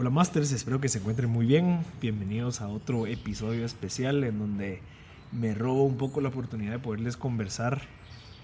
Hola 0.00 0.10
Masters, 0.10 0.52
espero 0.52 0.80
que 0.80 0.88
se 0.88 1.00
encuentren 1.00 1.28
muy 1.28 1.44
bien. 1.44 1.80
Bienvenidos 2.00 2.60
a 2.60 2.68
otro 2.68 3.08
episodio 3.08 3.66
especial 3.66 4.22
en 4.22 4.38
donde 4.38 4.80
me 5.32 5.54
robo 5.56 5.82
un 5.82 5.96
poco 5.96 6.20
la 6.20 6.28
oportunidad 6.28 6.70
de 6.70 6.78
poderles 6.78 7.16
conversar 7.16 7.82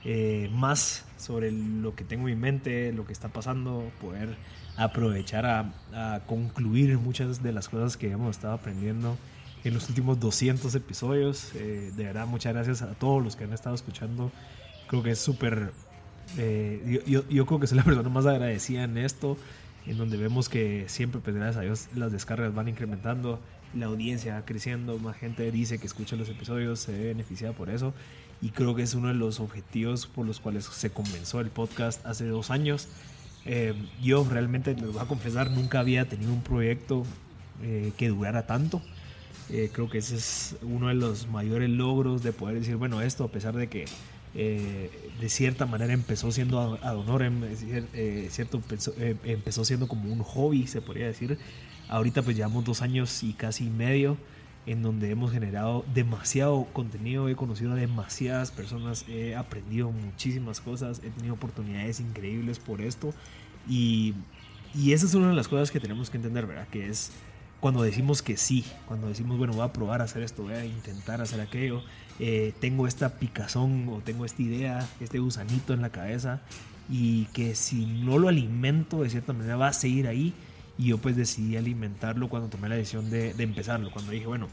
eh, 0.05 0.51
más 0.53 1.05
sobre 1.17 1.53
lo 1.53 1.95
que 1.95 2.03
tengo 2.03 2.29
en 2.29 2.41
mente, 2.41 2.93
lo 2.93 3.07
que 3.07 3.13
está 3.13 3.29
pasando, 3.29 3.89
poder 4.01 4.37
aprovechar 4.77 5.47
a, 5.47 6.23
concluir 6.27 6.99
muchas 6.99 7.41
de 7.41 7.53
las 7.53 7.69
cosas 7.69 7.97
que 7.97 8.11
hemos 8.11 8.37
estado 8.37 8.55
aprendiendo 8.55 9.17
en 9.63 9.75
los 9.75 9.89
últimos 9.89 10.19
200 10.19 10.75
episodios. 10.75 11.55
Eh, 11.55 11.93
de 11.97 12.03
verdad, 12.03 12.27
muchas 12.27 12.53
gracias 12.53 12.83
a 12.83 12.95
todos 12.95 13.23
los 13.23 13.37
que 13.37 13.45
han 13.45 13.53
estado 13.53 13.77
escuchando. 13.77 14.33
Creo 14.89 15.05
que 15.05 15.13
es 15.13 15.21
súper... 15.21 15.71
Eh, 16.37 17.05
yo, 17.07 17.23
yo 17.29 17.47
creo 17.47 17.61
que 17.61 17.69
soy 17.69 17.79
la 17.79 17.85
persona 17.85 18.09
más 18.09 18.27
agradecida 18.27 18.83
en 18.83 18.99
esto 18.99 19.37
en 19.87 19.99
donde 19.99 20.17
vemos 20.17 20.49
que 20.49 20.85
siempre, 20.89 21.21
pues 21.21 21.37
gracias 21.37 21.57
a 21.57 21.61
Dios, 21.63 21.89
las 21.95 22.13
descargas 22.13 22.55
van 22.55 22.69
incrementando, 22.69 23.39
la 23.75 23.87
audiencia 23.87 24.35
va 24.35 24.45
creciendo, 24.45 24.99
más 24.99 25.17
gente 25.17 25.51
dice 25.51 25.79
que 25.79 25.87
escucha 25.87 26.17
los 26.17 26.29
episodios, 26.29 26.81
se 26.81 26.93
ve 26.93 27.07
beneficiada 27.07 27.53
por 27.55 27.71
eso. 27.71 27.93
Y 28.41 28.51
creo 28.51 28.75
que 28.75 28.83
es 28.83 28.95
uno 28.95 29.09
de 29.09 29.15
los 29.15 29.41
objetivos 29.41 30.07
por 30.07 30.27
los 30.27 30.41
cuales 30.41 30.65
se 30.65 30.91
comenzó 30.91 31.41
el 31.41 31.51
podcast 31.51 32.05
hace 32.07 32.27
dos 32.27 32.51
años. 32.51 32.89
Eh, 33.47 33.75
yo 34.03 34.27
realmente, 34.29 34.75
les 34.75 34.93
voy 34.93 35.03
a 35.03 35.07
confesar, 35.07 35.51
nunca 35.51 35.81
había 35.81 36.09
tenido 36.09 36.33
un 36.33 36.43
proyecto 36.43 37.05
eh, 37.63 37.93
que 37.97 38.09
durara 38.09 38.47
tanto. 38.47 38.83
Eh, 39.51 39.71
creo 39.73 39.91
que 39.91 39.99
ese 39.99 40.17
es 40.17 40.57
uno 40.63 40.89
de 40.89 40.95
los 40.95 41.29
mayores 41.29 41.69
logros 41.69 42.23
de 42.23 42.33
poder 42.33 42.59
decir, 42.59 42.77
bueno, 42.77 43.03
esto 43.03 43.25
a 43.25 43.29
pesar 43.29 43.55
de 43.55 43.69
que 43.69 43.85
eh, 44.35 44.91
de 45.21 45.29
cierta 45.29 45.65
manera 45.65 45.93
empezó 45.93 46.33
siendo 46.33 46.79
ad 46.83 46.99
eh, 47.95 48.29
cierto, 48.31 48.61
eh, 48.99 49.17
empezó, 49.25 49.65
siendo 49.65 49.87
como 49.87 50.13
un 50.13 50.23
hobby, 50.23 50.67
se 50.67 50.81
podría 50.81 51.07
decir. 51.07 51.39
Ahorita 51.89 52.23
pues 52.23 52.37
llevamos 52.37 52.65
dos 52.65 52.83
años 52.83 53.23
y 53.23 53.35
casi 53.35 53.71
medio 53.71 54.17
en 54.67 54.83
donde 54.83 55.11
hemos 55.11 55.31
generado 55.31 55.85
demasiado 55.95 56.67
contenido, 56.73 57.29
he 57.29 57.37
conocido 57.37 57.73
a 57.73 57.75
demasiadas 57.75 58.51
personas, 58.51 59.05
he 59.09 59.37
aprendido 59.37 59.91
muchísimas 59.93 60.61
cosas, 60.61 61.01
he 61.05 61.11
tenido 61.11 61.35
oportunidades 61.35 62.01
increíbles 62.01 62.59
por 62.59 62.81
esto 62.81 63.13
y, 63.69 64.15
y 64.75 64.95
esa 64.95 65.05
es 65.05 65.15
una 65.15 65.29
de 65.29 65.35
las 65.35 65.49
cosas 65.49 65.71
que 65.71 65.81
tenemos 65.81 66.09
que 66.09 66.17
entender, 66.17 66.47
¿verdad? 66.47 66.67
Que 66.69 66.89
es 66.89 67.13
cuando 67.61 67.83
decimos 67.83 68.21
que 68.21 68.37
sí, 68.37 68.65
cuando 68.87 69.09
decimos, 69.09 69.39
bueno, 69.39 69.55
voy 69.55 69.65
a 69.65 69.73
probar 69.73 70.01
a 70.01 70.05
hacer 70.05 70.23
esto, 70.23 70.43
voy 70.43 70.53
a 70.53 70.65
intentar 70.67 71.21
hacer 71.21 71.41
aquello, 71.41 71.83
eh, 72.21 72.53
tengo 72.61 72.87
esta 72.87 73.19
picazón 73.19 73.89
o 73.89 73.99
tengo 73.99 74.25
esta 74.25 74.43
idea, 74.43 74.87
este 75.01 75.19
gusanito 75.19 75.73
en 75.73 75.83
la 75.83 75.91
cabeza 75.91 76.41
y 76.89 77.25
que 77.27 77.55
si 77.55 77.87
no 77.87 78.19
lo 78.19 78.29
alimento 78.29 79.03
de 79.03 79.11
cierta 79.11 79.33
manera 79.33 79.57
va 79.57 79.69
a 79.69 79.73
seguir 79.73 80.07
ahí. 80.07 80.35
Y 80.77 80.87
yo 80.89 80.99
pues 80.99 81.17
decidí 81.17 81.57
alimentarlo 81.57 82.29
cuando 82.29 82.49
tomé 82.49 82.69
la 82.69 82.75
decisión 82.75 83.09
de, 83.09 83.31
empezarlo, 83.39 83.93
cuando 83.93 84.11
dije, 84.11 84.27
bueno, 84.27 84.49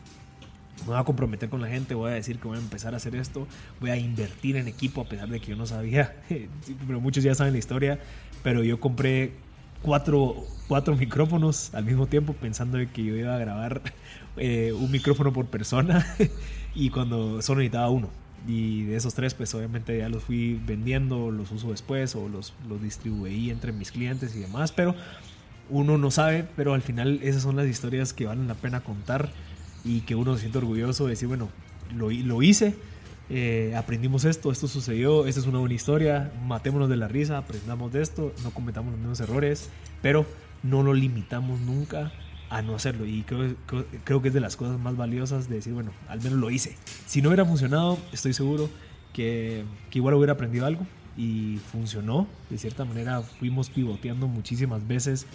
me 0.82 0.88
voy 0.88 0.98
a 0.98 1.04
comprometer 1.04 1.50
con 1.50 1.62
la 1.62 1.68
gente, 1.68 1.96
voy 1.96 2.12
a 2.12 2.14
decir 2.14 2.38
que 2.38 2.48
voy 2.48 2.58
a 2.58 2.62
empezar 2.62 2.94
a 2.94 2.98
hacer 2.98 3.16
esto, 3.16 3.48
voy 3.80 3.90
a 3.90 3.98
invertir 3.98 4.56
en 4.56 4.68
equipo 4.68 5.02
a 5.02 5.06
pesar 5.06 5.30
de 5.30 5.40
que 5.40 5.48
yo 5.48 5.56
no 5.56 5.66
sabía, 5.66 6.16
pero 6.88 7.02
muchos 7.02 7.24
ya 7.24 7.34
saben 7.34 7.54
la 7.54 7.60
historia, 7.60 8.00
pero 8.44 8.64
yo 8.64 8.80
compré 8.80 9.34
cuatro, 9.82 10.36
cuatro 10.72 10.96
micrófonos 11.06 11.74
al 11.74 11.84
mismo 11.84 12.08
tiempo 12.08 12.32
pensando 12.32 12.78
que 12.94 13.04
yo 13.04 13.18
iba 13.18 13.36
a 13.36 13.38
grabar 13.38 13.82
eh, 14.38 14.72
un 14.72 14.90
micrófono 14.90 15.34
por 15.34 15.48
persona 15.48 16.08
y 16.76 16.90
cuando 16.92 17.42
solo 17.42 17.60
necesitaba 17.60 17.90
uno. 17.90 18.10
Y 18.48 18.84
de 18.84 18.96
esos 18.96 19.14
tres, 19.14 19.34
pues 19.34 19.54
obviamente 19.54 19.98
ya 19.98 20.08
los 20.08 20.24
fui 20.24 20.62
vendiendo, 20.66 21.30
los 21.30 21.52
uso 21.52 21.72
después 21.72 22.16
o 22.16 22.30
los, 22.30 22.54
los 22.70 22.82
distribuí 22.82 23.50
entre 23.50 23.74
mis 23.74 23.92
clientes 23.92 24.34
y 24.34 24.40
demás, 24.40 24.72
pero 24.72 24.96
uno 25.70 25.98
no 25.98 26.10
sabe, 26.10 26.48
pero 26.56 26.74
al 26.74 26.82
final 26.82 27.20
esas 27.22 27.44
son 27.44 27.58
las 27.58 27.68
historias 27.68 28.14
que 28.14 28.26
valen 28.26 28.48
la 28.48 28.56
pena 28.56 28.80
contar 28.80 29.30
y 29.84 30.00
que 30.02 30.16
uno 30.16 30.36
se 30.36 30.40
siente 30.40 30.60
orgulloso 30.60 31.04
de 31.04 31.10
decir, 31.10 31.28
bueno, 31.28 31.50
lo, 31.94 32.12
lo 32.12 32.42
hice, 32.42 32.76
eh, 33.30 33.74
aprendimos 33.76 34.24
esto, 34.24 34.54
esto 34.54 34.70
sucedió, 34.70 35.28
esta 35.28 35.42
es 35.42 35.48
una 35.48 35.60
buena 35.60 35.76
historia, 35.76 36.32
matémonos 36.48 36.88
de 36.88 36.96
la 36.96 37.10
risa, 37.10 37.38
aprendamos 37.38 37.92
de 37.92 38.02
esto, 38.02 38.34
no 38.42 38.52
cometamos 38.52 38.92
los 38.92 39.00
mismos 39.00 39.20
errores, 39.20 39.70
pero 40.02 40.26
no 40.64 40.84
lo 40.84 40.94
limitamos 40.94 41.60
nunca 41.62 42.12
a 42.50 42.62
no 42.62 42.76
hacerlo. 42.76 43.06
Y 43.06 43.24
creo, 43.24 43.56
creo, 44.04 44.22
que 44.22 44.28
es 44.28 44.34
de 44.34 44.42
las 44.42 44.56
cosas 44.56 44.80
más 44.80 44.98
valiosas 44.98 45.50
de 45.50 45.56
decir, 45.56 45.74
bueno, 45.74 45.92
al 46.08 46.22
menos 46.22 46.40
lo 46.40 46.50
hice. 46.50 46.76
Si 47.06 47.22
no 47.22 47.30
hubiera 47.30 47.46
funcionado, 47.46 47.98
estoy 48.12 48.34
seguro 48.34 48.70
que, 49.14 49.64
que 49.90 50.00
igual 50.00 50.16
hubiera 50.16 50.34
aprendido 50.34 50.66
algo 50.66 50.86
y 51.18 51.60
funcionó. 51.72 52.28
De 52.50 52.58
cierta 52.58 52.86
manera 52.86 53.22
fuimos 53.22 53.70
pivoteando 53.70 54.28
muchísimas 54.28 54.88
veces 54.88 55.28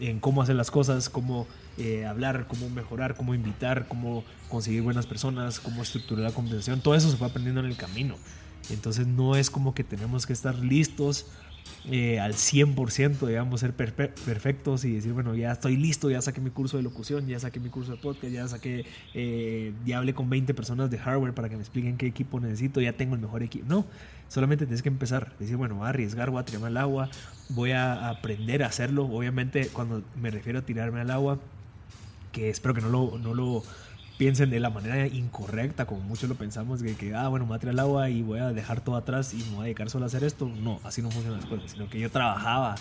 en 0.00 0.18
cómo 0.18 0.42
hacer 0.42 0.56
las 0.56 0.70
cosas, 0.70 1.08
cómo 1.08 1.46
eh, 1.78 2.06
hablar, 2.06 2.46
cómo 2.48 2.68
mejorar, 2.70 3.14
cómo 3.16 3.34
invitar, 3.34 3.86
cómo 3.88 4.24
conseguir 4.48 4.82
buenas 4.82 5.06
personas, 5.06 5.60
cómo 5.60 5.82
estructurar 5.82 6.24
la 6.24 6.32
conversación. 6.32 6.80
Todo 6.80 6.94
eso 6.94 7.10
se 7.10 7.16
fue 7.16 7.26
aprendiendo 7.26 7.60
en 7.60 7.66
el 7.66 7.76
camino. 7.76 8.16
Entonces 8.70 9.06
no 9.06 9.36
es 9.36 9.50
como 9.50 9.74
que 9.74 9.84
tenemos 9.84 10.26
que 10.26 10.32
estar 10.32 10.54
listos 10.56 11.26
eh, 11.90 12.20
al 12.20 12.34
100%, 12.34 13.26
digamos, 13.26 13.60
ser 13.60 13.74
perfectos 13.74 14.84
y 14.84 14.92
decir, 14.92 15.12
bueno, 15.12 15.34
ya 15.34 15.50
estoy 15.50 15.76
listo, 15.76 16.10
ya 16.10 16.22
saqué 16.22 16.40
mi 16.40 16.50
curso 16.50 16.76
de 16.76 16.84
locución, 16.84 17.26
ya 17.26 17.40
saqué 17.40 17.58
mi 17.58 17.70
curso 17.70 17.92
de 17.92 17.98
podcast, 17.98 18.32
ya 18.32 18.46
saqué, 18.46 18.86
eh, 19.14 19.72
hablé 19.94 20.14
con 20.14 20.30
20 20.30 20.54
personas 20.54 20.90
de 20.90 20.98
hardware 20.98 21.34
para 21.34 21.48
que 21.48 21.56
me 21.56 21.62
expliquen 21.62 21.96
qué 21.96 22.06
equipo 22.06 22.38
necesito, 22.38 22.80
ya 22.80 22.92
tengo 22.92 23.16
el 23.16 23.20
mejor 23.20 23.42
equipo. 23.42 23.64
No, 23.68 23.84
solamente 24.28 24.64
tienes 24.64 24.82
que 24.82 24.90
empezar, 24.90 25.32
decir, 25.40 25.56
bueno, 25.56 25.74
voy 25.74 25.86
a 25.86 25.88
arriesgar, 25.88 26.30
voy 26.30 26.40
a 26.40 26.44
tirarme 26.44 26.68
al 26.68 26.76
agua, 26.76 27.10
voy 27.48 27.72
a 27.72 28.08
aprender 28.08 28.62
a 28.62 28.68
hacerlo. 28.68 29.06
Obviamente, 29.06 29.66
cuando 29.72 30.02
me 30.20 30.30
refiero 30.30 30.60
a 30.60 30.62
tirarme 30.62 31.00
al 31.00 31.10
agua, 31.10 31.40
que 32.30 32.48
espero 32.48 32.74
que 32.74 32.80
no 32.80 32.88
lo, 32.88 33.18
no 33.18 33.34
lo 33.34 33.62
piensen 34.22 34.50
de 34.50 34.60
la 34.60 34.70
manera 34.70 35.04
incorrecta, 35.08 35.84
como 35.84 36.00
muchos 36.02 36.28
lo 36.28 36.36
pensamos, 36.36 36.80
que, 36.80 36.94
que 36.94 37.12
ah, 37.12 37.26
bueno, 37.26 37.44
me 37.44 37.58
voy 37.58 37.66
a 37.66 37.70
al 37.70 37.78
agua 37.80 38.08
y 38.08 38.22
voy 38.22 38.38
a 38.38 38.52
dejar 38.52 38.80
todo 38.80 38.94
atrás 38.94 39.34
y 39.34 39.38
me 39.38 39.56
voy 39.56 39.58
a 39.58 39.62
dedicar 39.64 39.90
solo 39.90 40.04
a 40.04 40.06
hacer 40.06 40.22
esto. 40.22 40.46
No, 40.46 40.78
así 40.84 41.02
no 41.02 41.10
funcionan 41.10 41.40
las 41.40 41.50
cosas, 41.50 41.72
sino 41.72 41.90
que 41.90 41.98
yo 41.98 42.08
trabajaba 42.08 42.76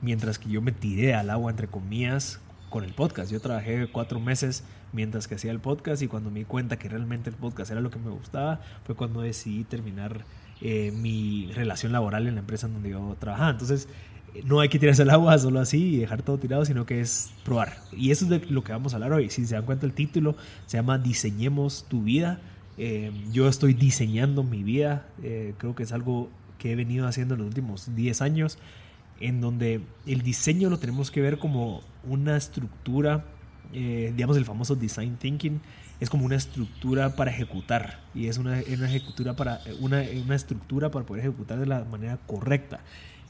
mientras 0.00 0.38
que 0.38 0.48
yo 0.48 0.62
me 0.62 0.72
tiré 0.72 1.14
al 1.14 1.28
agua, 1.28 1.50
entre 1.50 1.68
comillas, 1.68 2.40
con 2.70 2.82
el 2.82 2.94
podcast. 2.94 3.30
Yo 3.30 3.40
trabajé 3.40 3.88
cuatro 3.92 4.20
meses 4.20 4.64
mientras 4.94 5.28
que 5.28 5.34
hacía 5.34 5.50
el 5.50 5.60
podcast 5.60 6.00
y 6.00 6.08
cuando 6.08 6.30
me 6.30 6.38
di 6.38 6.44
cuenta 6.46 6.78
que 6.78 6.88
realmente 6.88 7.28
el 7.28 7.36
podcast 7.36 7.70
era 7.70 7.82
lo 7.82 7.90
que 7.90 7.98
me 7.98 8.10
gustaba, 8.10 8.62
fue 8.84 8.94
cuando 8.94 9.20
decidí 9.20 9.64
terminar 9.64 10.24
eh, 10.62 10.92
mi 10.92 11.52
relación 11.52 11.92
laboral 11.92 12.26
en 12.26 12.36
la 12.36 12.40
empresa 12.40 12.68
en 12.68 12.72
donde 12.72 12.88
yo 12.88 13.18
trabajaba. 13.20 13.50
Entonces, 13.50 13.86
no 14.44 14.60
hay 14.60 14.68
que 14.68 14.78
tirarse 14.78 15.02
al 15.02 15.10
agua 15.10 15.38
solo 15.38 15.60
así 15.60 15.94
y 15.94 15.96
dejar 15.98 16.22
todo 16.22 16.38
tirado, 16.38 16.64
sino 16.64 16.86
que 16.86 17.00
es 17.00 17.30
probar. 17.44 17.78
Y 17.92 18.10
eso 18.10 18.24
es 18.24 18.30
de 18.30 18.38
lo 18.50 18.62
que 18.64 18.72
vamos 18.72 18.92
a 18.92 18.96
hablar 18.96 19.12
hoy. 19.12 19.30
Si 19.30 19.46
se 19.46 19.54
dan 19.54 19.64
cuenta, 19.64 19.86
el 19.86 19.92
título 19.92 20.36
se 20.66 20.76
llama 20.76 20.98
Diseñemos 20.98 21.86
tu 21.88 22.02
vida. 22.02 22.40
Eh, 22.78 23.12
yo 23.32 23.48
estoy 23.48 23.74
diseñando 23.74 24.42
mi 24.42 24.62
vida. 24.62 25.06
Eh, 25.22 25.54
creo 25.58 25.74
que 25.74 25.82
es 25.82 25.92
algo 25.92 26.30
que 26.58 26.72
he 26.72 26.76
venido 26.76 27.06
haciendo 27.06 27.34
en 27.34 27.40
los 27.40 27.48
últimos 27.48 27.94
10 27.94 28.22
años, 28.22 28.58
en 29.20 29.40
donde 29.40 29.80
el 30.06 30.22
diseño 30.22 30.70
lo 30.70 30.78
tenemos 30.78 31.10
que 31.10 31.20
ver 31.20 31.38
como 31.38 31.82
una 32.04 32.36
estructura, 32.36 33.24
eh, 33.72 34.12
digamos 34.14 34.36
el 34.36 34.44
famoso 34.44 34.74
design 34.74 35.16
thinking, 35.16 35.60
es 36.00 36.10
como 36.10 36.26
una 36.26 36.36
estructura 36.36 37.16
para 37.16 37.30
ejecutar 37.30 38.00
y 38.14 38.26
es 38.26 38.36
una, 38.36 38.60
una 38.70 38.86
ejecutura 38.86 39.34
para, 39.34 39.60
una, 39.80 40.02
una 40.22 40.34
estructura 40.34 40.90
para 40.90 41.06
poder 41.06 41.24
ejecutar 41.24 41.58
de 41.58 41.66
la 41.66 41.84
manera 41.84 42.18
correcta. 42.26 42.80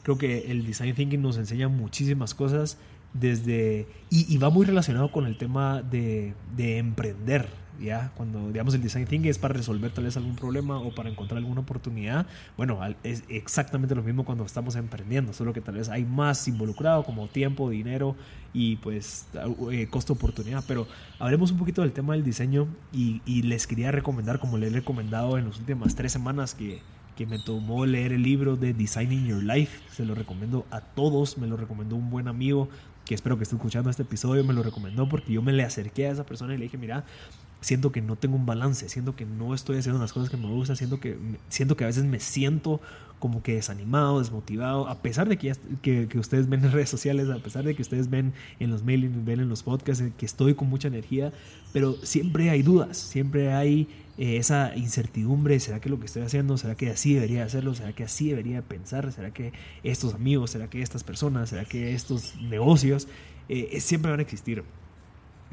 Creo 0.06 0.18
que 0.18 0.52
el 0.52 0.64
design 0.64 0.94
thinking 0.94 1.20
nos 1.20 1.36
enseña 1.36 1.66
muchísimas 1.66 2.32
cosas 2.32 2.78
desde 3.12 3.88
y, 4.08 4.38
va 4.38 4.50
muy 4.50 4.64
relacionado 4.64 5.10
con 5.10 5.26
el 5.26 5.36
tema 5.36 5.82
de, 5.82 6.32
de, 6.56 6.78
emprender 6.78 7.48
ya 7.80 8.12
cuando 8.14 8.52
digamos 8.52 8.72
el 8.74 8.82
design 8.82 9.06
thinking 9.06 9.28
es 9.28 9.38
para 9.38 9.54
resolver 9.54 9.90
tal 9.90 10.04
vez 10.04 10.16
algún 10.16 10.36
problema 10.36 10.78
o 10.78 10.94
para 10.94 11.10
encontrar 11.10 11.38
alguna 11.38 11.62
oportunidad 11.62 12.26
bueno 12.56 12.78
es 13.02 13.24
exactamente 13.28 13.94
lo 13.96 14.02
mismo 14.02 14.24
cuando 14.24 14.44
estamos 14.44 14.76
emprendiendo 14.76 15.32
solo 15.32 15.52
que 15.52 15.60
tal 15.60 15.74
vez 15.74 15.88
hay 15.88 16.04
más 16.04 16.46
involucrado 16.46 17.02
como 17.02 17.26
tiempo 17.26 17.68
dinero 17.68 18.14
y 18.56 18.76
pues 18.76 19.26
eh, 19.70 19.86
costo 19.88 20.14
oportunidad. 20.14 20.64
Pero 20.66 20.86
hablemos 21.18 21.50
un 21.50 21.58
poquito 21.58 21.82
del 21.82 21.92
tema 21.92 22.14
del 22.14 22.24
diseño 22.24 22.66
y, 22.90 23.20
y 23.26 23.42
les 23.42 23.66
quería 23.66 23.92
recomendar 23.92 24.38
como 24.38 24.56
les 24.56 24.72
he 24.72 24.76
recomendado 24.76 25.36
en 25.36 25.48
las 25.48 25.58
últimas 25.58 25.94
tres 25.94 26.12
semanas 26.12 26.54
que 26.54 26.80
que 27.16 27.26
me 27.26 27.38
tomó 27.38 27.86
leer 27.86 28.12
el 28.12 28.22
libro 28.22 28.56
de 28.56 28.74
Designing 28.74 29.26
Your 29.26 29.42
Life. 29.42 29.80
Se 29.90 30.04
lo 30.04 30.14
recomiendo 30.14 30.66
a 30.70 30.80
todos, 30.80 31.38
me 31.38 31.46
lo 31.46 31.56
recomendó 31.56 31.96
un 31.96 32.10
buen 32.10 32.28
amigo 32.28 32.68
que 33.06 33.14
espero 33.14 33.36
que 33.36 33.44
esté 33.44 33.56
escuchando 33.56 33.88
este 33.88 34.02
episodio, 34.02 34.44
me 34.44 34.52
lo 34.52 34.62
recomendó 34.62 35.08
porque 35.08 35.32
yo 35.32 35.40
me 35.40 35.52
le 35.52 35.62
acerqué 35.62 36.08
a 36.08 36.10
esa 36.10 36.26
persona 36.26 36.54
y 36.54 36.58
le 36.58 36.64
dije, 36.64 36.76
mira, 36.76 37.04
siento 37.60 37.92
que 37.92 38.00
no 38.00 38.16
tengo 38.16 38.36
un 38.36 38.46
balance, 38.46 38.88
siento 38.88 39.16
que 39.16 39.24
no 39.24 39.54
estoy 39.54 39.78
haciendo 39.78 40.00
las 40.00 40.12
cosas 40.12 40.30
que 40.30 40.36
me 40.36 40.48
gustan, 40.48 40.76
siento 40.76 41.00
que, 41.00 41.16
siento 41.48 41.76
que 41.76 41.84
a 41.84 41.86
veces 41.88 42.04
me 42.04 42.20
siento 42.20 42.80
como 43.18 43.42
que 43.42 43.54
desanimado, 43.54 44.18
desmotivado, 44.18 44.88
a 44.88 45.00
pesar 45.00 45.28
de 45.28 45.38
que, 45.38 45.54
que, 45.80 46.06
que, 46.06 46.18
ustedes 46.18 46.48
ven 46.48 46.64
en 46.64 46.72
redes 46.72 46.90
sociales, 46.90 47.28
a 47.30 47.38
pesar 47.38 47.64
de 47.64 47.74
que 47.74 47.82
ustedes 47.82 48.10
ven 48.10 48.34
en 48.60 48.70
los 48.70 48.84
mailings, 48.84 49.24
ven 49.24 49.40
en 49.40 49.48
los 49.48 49.62
podcasts, 49.62 50.04
que 50.16 50.26
estoy 50.26 50.54
con 50.54 50.68
mucha 50.68 50.88
energía, 50.88 51.32
pero 51.72 51.94
siempre 52.02 52.50
hay 52.50 52.62
dudas, 52.62 52.98
siempre 52.98 53.52
hay 53.52 53.88
eh, 54.18 54.36
esa 54.36 54.76
incertidumbre, 54.76 55.58
¿será 55.60 55.80
que 55.80 55.88
lo 55.88 55.98
que 55.98 56.06
estoy 56.06 56.22
haciendo, 56.22 56.58
será 56.58 56.74
que 56.74 56.90
así 56.90 57.14
debería 57.14 57.44
hacerlo, 57.44 57.74
será 57.74 57.92
que 57.94 58.04
así 58.04 58.28
debería 58.28 58.62
pensar, 58.62 59.10
será 59.12 59.30
que 59.32 59.52
estos 59.82 60.14
amigos, 60.14 60.50
será 60.50 60.68
que 60.68 60.82
estas 60.82 61.02
personas, 61.02 61.48
será 61.48 61.64
que 61.64 61.94
estos 61.94 62.36
negocios, 62.36 63.08
eh, 63.48 63.80
siempre 63.80 64.10
van 64.10 64.20
a 64.20 64.22
existir. 64.22 64.62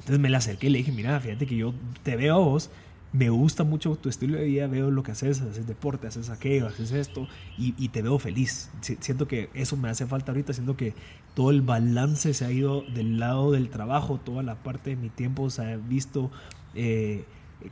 Entonces 0.03 0.19
me 0.19 0.29
la 0.29 0.37
acerqué 0.37 0.67
y 0.67 0.69
le 0.69 0.77
dije, 0.79 0.91
mira, 0.91 1.19
fíjate 1.19 1.45
que 1.45 1.55
yo 1.55 1.73
te 2.03 2.15
veo 2.15 2.35
a 2.35 2.39
vos 2.39 2.69
me 3.13 3.29
gusta 3.29 3.63
mucho 3.63 3.95
tu 3.95 4.09
estilo 4.09 4.37
de 4.37 4.45
vida, 4.45 4.67
veo 4.67 4.89
lo 4.89 5.03
que 5.03 5.11
haces, 5.11 5.39
haces 5.39 5.67
deporte, 5.67 6.07
haces 6.07 6.31
aquello, 6.31 6.67
haces 6.67 6.91
esto 6.91 7.27
y, 7.57 7.87
te 7.89 8.01
veo 8.01 8.17
feliz. 8.17 8.71
Siento 8.81 9.27
que 9.27 9.49
eso 9.53 9.77
me 9.77 9.87
hace 9.89 10.07
falta 10.07 10.31
ahorita, 10.31 10.51
siento 10.51 10.75
que 10.75 10.95
todo 11.35 11.51
el 11.51 11.61
balance 11.61 12.33
se 12.33 12.43
ha 12.43 12.51
ido 12.51 12.81
del 12.81 13.19
lado 13.19 13.51
del 13.51 13.69
trabajo, 13.69 14.19
toda 14.19 14.41
la 14.41 14.55
parte 14.55 14.89
de 14.89 14.95
mi 14.95 15.09
tiempo 15.09 15.51
se 15.51 15.61
ha 15.61 15.77
visto 15.77 16.31
eh, 16.73 17.23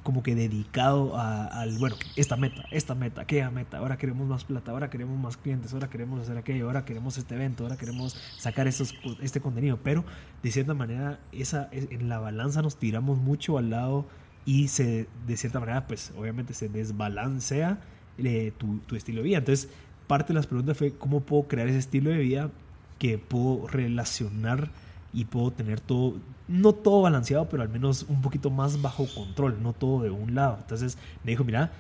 como 0.04 0.24
que 0.24 0.36
dedicado 0.36 1.18
a, 1.18 1.46
al, 1.46 1.78
bueno, 1.78 1.96
esta 2.16 2.36
meta, 2.36 2.64
esta 2.72 2.96
meta, 2.96 3.22
aquella 3.22 3.52
meta, 3.52 3.78
ahora 3.78 3.98
queremos 3.98 4.28
más 4.28 4.44
plata, 4.44 4.72
ahora 4.72 4.90
queremos 4.90 5.20
más 5.20 5.38
clientes, 5.38 5.74
ahora 5.74 5.90
queremos 5.90 6.22
hacer 6.22 6.38
aquello, 6.38 6.68
ahora 6.68 6.86
queremos 6.86 7.18
este 7.18 7.36
evento, 7.36 7.64
ahora 7.64 7.78
queremos 7.78 8.16
sacar 8.38 8.68
estos, 8.68 8.94
este 9.22 9.42
contenido, 9.42 9.80
pero 9.84 10.04
de 10.44 10.52
cierta 10.52 10.74
manera 10.74 11.20
esa, 11.32 11.70
en 11.72 12.10
la 12.10 12.20
balanza 12.20 12.62
nos 12.62 12.78
tiramos 12.78 13.18
mucho 13.18 13.58
al 13.58 13.70
lado 13.70 14.06
y 14.46 14.70
se, 14.70 15.08
de 15.28 15.38
cierta 15.38 15.60
manera, 15.60 15.88
pues 15.88 16.12
obviamente 16.18 16.54
se 16.54 16.70
desbalancea 16.70 17.80
eh, 18.18 18.52
tu, 18.58 18.80
tu, 18.80 18.96
estilo 18.96 19.20
de 19.22 19.24
vida. 19.24 19.38
Entonces, 19.40 19.70
parte 20.08 20.30
de 20.30 20.36
las 20.36 20.48
preguntas 20.48 20.78
fue 20.78 20.94
cómo 20.94 21.22
puedo 21.22 21.44
crear 21.44 21.68
ese 21.68 21.78
estilo 21.78 22.10
de 22.10 22.18
vida 22.18 22.50
que 22.98 23.18
puedo 23.18 23.68
relacionar 23.68 24.70
y 25.14 25.26
puedo 25.26 25.52
tener 25.52 25.80
todo, 25.80 26.16
no 26.48 26.74
todo 26.74 27.02
balanceado, 27.02 27.50
pero 27.50 27.64
al 27.64 27.70
menos 27.70 28.06
un 28.08 28.22
poquito 28.22 28.50
más 28.50 28.82
bajo 28.82 29.06
control, 29.14 29.62
no 29.62 29.74
todo 29.74 30.04
de 30.04 30.10
un 30.10 30.36
lado. 30.36 30.58
Entonces 30.62 30.98
me 31.24 31.32
dijo, 31.32 31.44
mira, 31.44 31.72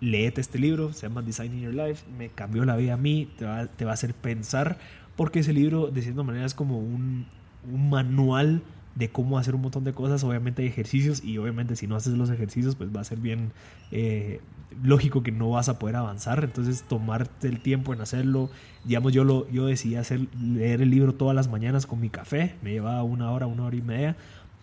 léete 0.00 0.40
este 0.40 0.58
libro, 0.58 0.92
se 0.92 1.02
llama 1.06 1.22
Designing 1.22 1.60
Your 1.60 1.74
Life, 1.74 2.06
me 2.18 2.28
cambió 2.28 2.64
la 2.64 2.76
vida 2.76 2.94
a 2.94 2.96
mí, 2.96 3.28
te 3.38 3.44
va, 3.44 3.66
te 3.66 3.84
va 3.84 3.92
a 3.92 3.94
hacer 3.94 4.14
pensar, 4.14 4.78
porque 5.16 5.40
ese 5.40 5.52
libro 5.52 5.88
de 5.88 6.02
cierta 6.02 6.22
manera 6.22 6.46
es 6.46 6.54
como 6.54 6.78
un, 6.78 7.26
un 7.70 7.90
manual 7.90 8.62
de 8.94 9.08
cómo 9.10 9.38
hacer 9.38 9.54
un 9.54 9.62
montón 9.62 9.84
de 9.84 9.92
cosas. 9.92 10.24
Obviamente 10.24 10.62
hay 10.62 10.68
ejercicios 10.68 11.22
y 11.24 11.38
obviamente 11.38 11.76
si 11.76 11.86
no 11.86 11.96
haces 11.96 12.14
los 12.14 12.30
ejercicios 12.30 12.76
pues 12.76 12.94
va 12.94 13.00
a 13.00 13.04
ser 13.04 13.18
bien 13.18 13.52
eh, 13.90 14.40
lógico 14.82 15.22
que 15.22 15.32
no 15.32 15.50
vas 15.50 15.68
a 15.68 15.78
poder 15.78 15.96
avanzar. 15.96 16.42
Entonces 16.44 16.82
tomarte 16.82 17.48
el 17.48 17.60
tiempo 17.60 17.92
en 17.94 18.00
hacerlo. 18.00 18.50
Digamos 18.84 19.12
yo, 19.12 19.24
lo, 19.24 19.48
yo 19.50 19.66
decidí 19.66 19.96
hacer, 19.96 20.26
leer 20.40 20.82
el 20.82 20.90
libro 20.90 21.14
todas 21.14 21.34
las 21.34 21.48
mañanas 21.48 21.86
con 21.86 22.00
mi 22.00 22.10
café. 22.10 22.54
Me 22.62 22.72
llevaba 22.72 23.02
una 23.02 23.30
hora, 23.30 23.46
una 23.46 23.64
hora 23.64 23.76
y 23.76 23.82
media 23.82 24.16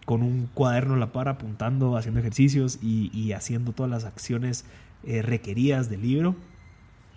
con 0.05 0.23
un 0.23 0.47
cuaderno 0.53 0.93
a 0.93 0.97
la 0.97 1.11
par 1.11 1.27
apuntando, 1.27 1.97
haciendo 1.97 2.21
ejercicios 2.21 2.79
y, 2.81 3.33
haciendo 3.33 3.73
todas 3.73 3.89
las 3.89 4.05
acciones 4.05 4.63
eh, 5.03 5.21
requeridas 5.21 5.89
del 5.89 6.01
libro 6.01 6.35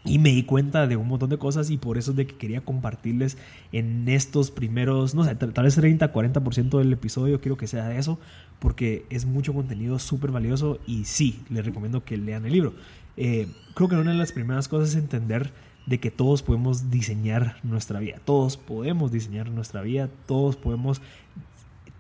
y 0.05 0.19
me 0.19 0.31
di 0.31 0.45
cuenta 0.45 0.87
de 0.87 0.97
un 0.97 1.09
montón 1.09 1.31
de 1.31 1.39
cosas 1.39 1.71
y 1.71 1.77
por 1.77 1.99
eso 1.99 2.13
es 2.13 2.17
de 2.17 2.27
que 2.27 2.37
quería 2.37 2.63
compartirles 2.63 3.37
en 3.73 4.09
estos 4.09 4.51
primeros, 4.51 5.15
no 5.15 5.25
sé, 5.25 5.35
tal 5.35 5.65
vez 5.65 5.75
30, 5.75 6.13
40% 6.13 6.79
del 6.79 6.93
episodio, 6.93 7.41
quiero 7.41 7.57
que 7.57 7.67
sea 7.67 7.97
eso, 7.97 8.19
porque 8.59 9.05
es 9.11 9.27
mucho 9.27 9.53
contenido 9.53 9.99
súper 9.99 10.31
valioso 10.31 10.79
y 10.87 11.05
sí, 11.05 11.41
les 11.51 11.65
recomiendo 11.65 12.05
que 12.05 12.17
lean 12.17 12.47
el 12.47 12.53
libro. 12.53 12.75
Eh, 13.17 13.49
creo 13.75 13.89
que 13.89 13.97
una 13.97 14.13
de 14.13 14.19
las 14.19 14.33
primeras 14.33 14.69
cosas 14.69 14.91
es 14.91 14.97
entender 14.97 15.53
de 15.87 15.99
que 15.99 16.11
todos 16.11 16.43
podemos 16.43 16.91
diseñar 16.91 17.57
nuestra 17.63 18.01
vida, 18.01 18.19
todos 18.25 18.57
podemos 18.57 19.11
diseñar 19.11 19.51
nuestra 19.51 19.83
vida, 19.83 20.09
todos 20.27 20.57
podemos 20.57 21.03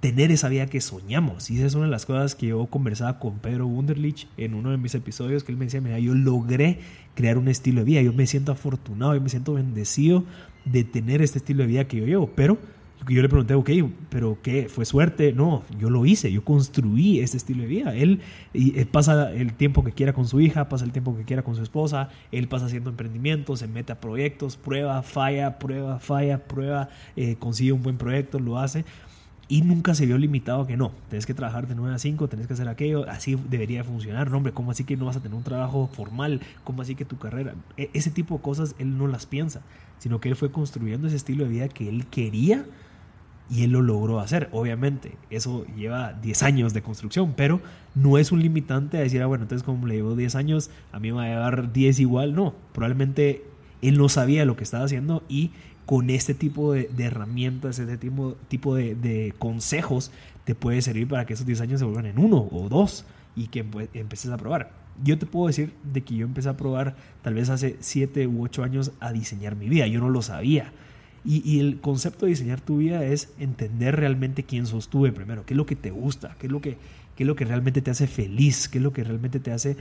tener 0.01 0.33
esa 0.33 0.49
vida 0.49 0.67
que 0.67 0.81
soñamos. 0.81 1.51
Y 1.51 1.59
esa 1.59 1.67
es 1.67 1.75
una 1.75 1.85
de 1.85 1.91
las 1.91 2.07
cosas 2.07 2.35
que 2.35 2.49
yo 2.49 2.67
conversaba 2.67 3.19
con 3.19 3.39
Pedro 3.39 3.67
Wunderlich 3.67 4.27
en 4.37 4.55
uno 4.55 4.71
de 4.71 4.79
mis 4.79 4.95
episodios, 4.95 5.45
que 5.45 5.53
él 5.53 5.59
me 5.59 5.67
decía, 5.67 5.81
mira, 5.81 5.99
yo 5.99 6.15
logré 6.15 6.81
crear 7.15 7.39
un 7.39 7.49
estilo 7.49 7.81
de 7.81 7.85
vida, 7.85 8.03
yo 8.03 8.13
me 8.13 8.27
siento 8.27 8.53
afortunado, 8.53 9.15
yo 9.15 9.21
me 9.21 9.29
siento 9.29 9.55
bendecido 9.55 10.25
de 10.65 10.85
tener 10.85 11.23
este 11.23 11.39
estilo 11.39 11.63
de 11.63 11.69
vida 11.69 11.87
que 11.87 11.99
yo 11.99 12.07
llevo, 12.07 12.31
pero 12.35 12.59
yo 13.09 13.23
le 13.23 13.29
pregunté, 13.29 13.55
ok, 13.55 13.71
pero 14.11 14.39
¿qué? 14.43 14.69
¿Fue 14.69 14.85
suerte? 14.85 15.33
No, 15.33 15.63
yo 15.79 15.89
lo 15.89 16.05
hice, 16.05 16.31
yo 16.31 16.45
construí 16.45 17.21
este 17.21 17.39
estilo 17.39 17.63
de 17.63 17.69
vida. 17.69 17.95
Él, 17.95 18.21
y, 18.53 18.85
pasa 18.85 19.33
el 19.33 19.55
tiempo 19.55 19.83
que 19.85 19.93
quiera 19.93 20.13
con 20.13 20.27
su 20.27 20.41
hija, 20.41 20.69
pasa 20.69 20.85
el 20.85 20.93
tiempo 20.93 21.17
que 21.17 21.25
quiera 21.25 21.43
con 21.43 21.57
su 21.57 21.63
esposa, 21.63 22.11
él 22.31 22.47
pasa 22.47 22.67
haciendo 22.67 22.91
emprendimientos, 22.91 23.61
se 23.61 23.69
mete 23.69 23.93
a 23.93 24.01
proyectos, 24.01 24.57
prueba, 24.57 25.03
falla, 25.03 25.59
prueba, 25.59 25.99
falla, 25.99 26.45
prueba, 26.45 26.91
eh, 27.17 27.37
consigue 27.39 27.73
un 27.73 27.83
buen 27.83 27.97
proyecto, 27.97 28.39
lo 28.39 28.59
hace 28.59 28.85
y 29.51 29.63
nunca 29.63 29.97
se 29.97 30.07
vio 30.07 30.17
limitado 30.17 30.63
a 30.63 30.67
que 30.69 30.77
no, 30.77 30.93
tienes 31.09 31.27
que 31.27 31.35
trabajar 31.35 31.67
de 31.67 31.75
9 31.75 31.97
a 31.97 31.99
5, 31.99 32.29
tienes 32.29 32.47
que 32.47 32.53
hacer 32.53 32.69
aquello, 32.69 33.05
así 33.11 33.37
debería 33.51 33.83
funcionar, 33.83 34.31
no 34.31 34.37
hombre, 34.37 34.53
¿cómo 34.53 34.71
así 34.71 34.85
que 34.85 34.97
no 34.97 35.07
vas 35.07 35.17
a 35.17 35.21
tener 35.21 35.37
un 35.37 35.43
trabajo 35.43 35.91
formal? 35.93 36.41
¿Cómo 36.63 36.83
así 36.83 36.95
que 36.95 37.05
tu 37.05 37.19
carrera? 37.19 37.55
E, 37.77 37.91
ese 37.93 38.13
tipo 38.13 38.37
de 38.37 38.43
cosas 38.43 38.77
él 38.79 38.97
no 38.97 39.09
las 39.09 39.27
piensa, 39.27 39.63
sino 39.99 40.21
que 40.21 40.29
él 40.29 40.37
fue 40.37 40.53
construyendo 40.53 41.09
ese 41.09 41.17
estilo 41.17 41.43
de 41.45 41.51
vida 41.51 41.69
que 41.69 41.89
él 41.89 42.07
quería 42.07 42.65
y 43.51 43.65
él 43.65 43.73
lo 43.73 43.83
logró 43.83 44.21
hacer. 44.21 44.49
Obviamente, 44.53 45.17
eso 45.31 45.67
lleva 45.77 46.13
10 46.13 46.45
años 46.45 46.73
de 46.73 46.83
construcción, 46.83 47.35
pero 47.37 47.61
no 47.97 48.19
es 48.19 48.31
un 48.31 48.41
limitante 48.41 48.99
a 48.99 49.01
decir, 49.01 49.21
ah, 49.21 49.27
bueno, 49.27 49.43
entonces 49.43 49.65
como 49.65 49.85
le 49.89 49.97
llevo 49.97 50.15
10 50.15 50.37
años, 50.37 50.71
a 50.93 51.01
mí 51.01 51.11
me 51.11 51.17
va 51.17 51.25
a 51.25 51.29
llevar 51.29 51.73
10 51.73 51.99
igual, 51.99 52.37
no, 52.37 52.55
probablemente 52.73 53.45
él 53.83 53.99
no 53.99 54.09
sabía 54.09 54.45
lo 54.45 54.57
que 54.57 54.63
estaba 54.63 54.85
haciendo 54.85 55.25
y 55.29 55.51
con 55.91 56.09
este 56.09 56.35
tipo 56.35 56.73
de, 56.73 56.89
herramientas, 56.99 57.81
este 57.81 57.99
tipo, 57.99 58.37
de, 58.77 59.35
consejos, 59.41 60.13
te 60.45 60.55
puede 60.55 60.83
servir 60.83 61.09
para 61.09 61.27
que 61.27 61.35
esos 61.35 61.45
10 61.45 61.63
años 61.63 61.81
se 61.81 61.85
vuelvan 61.85 62.07
en 62.07 62.21
uno 62.21 62.49
o 62.53 62.69
dos 62.69 63.05
y 63.35 63.49
que 63.49 63.67
empieces 63.95 64.31
a 64.31 64.37
probar. 64.37 64.71
Yo 65.03 65.19
te 65.19 65.27
puedo 65.27 65.49
decir 65.49 65.73
de 65.83 66.03
que 66.03 66.15
yo 66.15 66.27
empecé 66.27 66.49
a 66.49 66.57
probar 66.57 66.95
tal 67.23 67.35
vez 67.35 67.51
hace 67.51 67.77
7 67.81 68.29
u 68.29 68.45
8 68.45 68.63
años 68.63 68.93
a 69.01 69.13
diseñar 69.13 69.57
mi 69.57 69.69
vida. 69.69 69.89
Yo 69.89 69.99
no 69.99 70.11
lo 70.11 70.23
sabía. 70.23 70.73
Y, 71.25 71.43
y, 71.45 71.59
el 71.59 71.81
concepto 71.81 72.25
de 72.25 72.31
diseñar 72.31 72.61
tu 72.61 72.77
vida 72.77 73.05
es 73.05 73.33
entender 73.41 73.97
realmente 73.97 74.45
quién 74.45 74.67
sos 74.67 74.91
tú 74.91 75.13
primero, 75.13 75.45
qué 75.45 75.55
es 75.55 75.59
lo 75.59 75.67
que 75.67 75.75
te 75.75 75.91
gusta, 75.91 76.37
qué 76.39 76.47
es 76.47 76.53
lo 76.53 76.61
que, 76.61 76.79
qué 77.17 77.25
es 77.25 77.27
lo 77.27 77.35
que 77.35 77.47
realmente 77.47 77.83
te 77.83 77.91
hace 77.91 78.07
feliz, 78.07 78.69
qué 78.69 78.79
es 78.79 78.85
lo 78.85 78.93
que 78.93 79.03
realmente 79.03 79.41
te 79.41 79.51
hace 79.51 79.77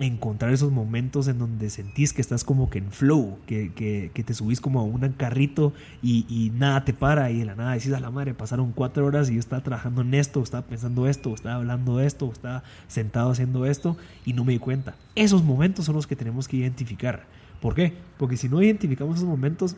encontrar 0.00 0.52
esos 0.52 0.72
momentos 0.72 1.28
en 1.28 1.38
donde 1.38 1.70
sentís 1.70 2.12
que 2.12 2.20
estás 2.20 2.42
como 2.42 2.68
que 2.68 2.78
en 2.78 2.90
flow, 2.90 3.38
que, 3.46 3.72
que, 3.72 4.24
te 4.24 4.34
subís 4.34 4.60
como 4.60 4.80
a 4.80 4.82
un 4.82 5.00
carrito 5.12 5.72
y, 6.02 6.50
nada 6.56 6.84
te 6.84 6.92
para 6.92 7.30
y 7.30 7.38
de 7.38 7.44
la 7.44 7.54
nada 7.54 7.74
decís 7.74 7.92
a 7.92 8.00
la 8.00 8.10
madre, 8.10 8.34
pasaron 8.34 8.72
cuatro 8.72 9.06
horas 9.06 9.30
y 9.30 9.34
yo 9.34 9.40
estaba 9.40 9.62
trabajando 9.62 10.02
en 10.02 10.14
esto, 10.14 10.42
estaba 10.42 10.66
pensando 10.66 11.06
esto, 11.06 11.32
estaba 11.34 11.56
hablando 11.56 12.00
esto, 12.00 12.30
estaba 12.32 12.64
sentado 12.88 13.30
haciendo 13.30 13.66
esto 13.66 13.96
y 14.24 14.32
no 14.32 14.44
me 14.44 14.52
di 14.52 14.58
cuenta. 14.58 14.96
Esos 15.14 15.44
momentos 15.44 15.84
son 15.84 15.94
los 15.94 16.06
que 16.06 16.16
tenemos 16.16 16.48
que 16.48 16.56
identificar. 16.56 17.26
¿Por 17.60 17.74
qué? 17.74 17.94
Porque 18.18 18.36
si 18.36 18.48
no 18.48 18.60
identificamos 18.60 19.16
esos 19.16 19.28
momentos, 19.28 19.76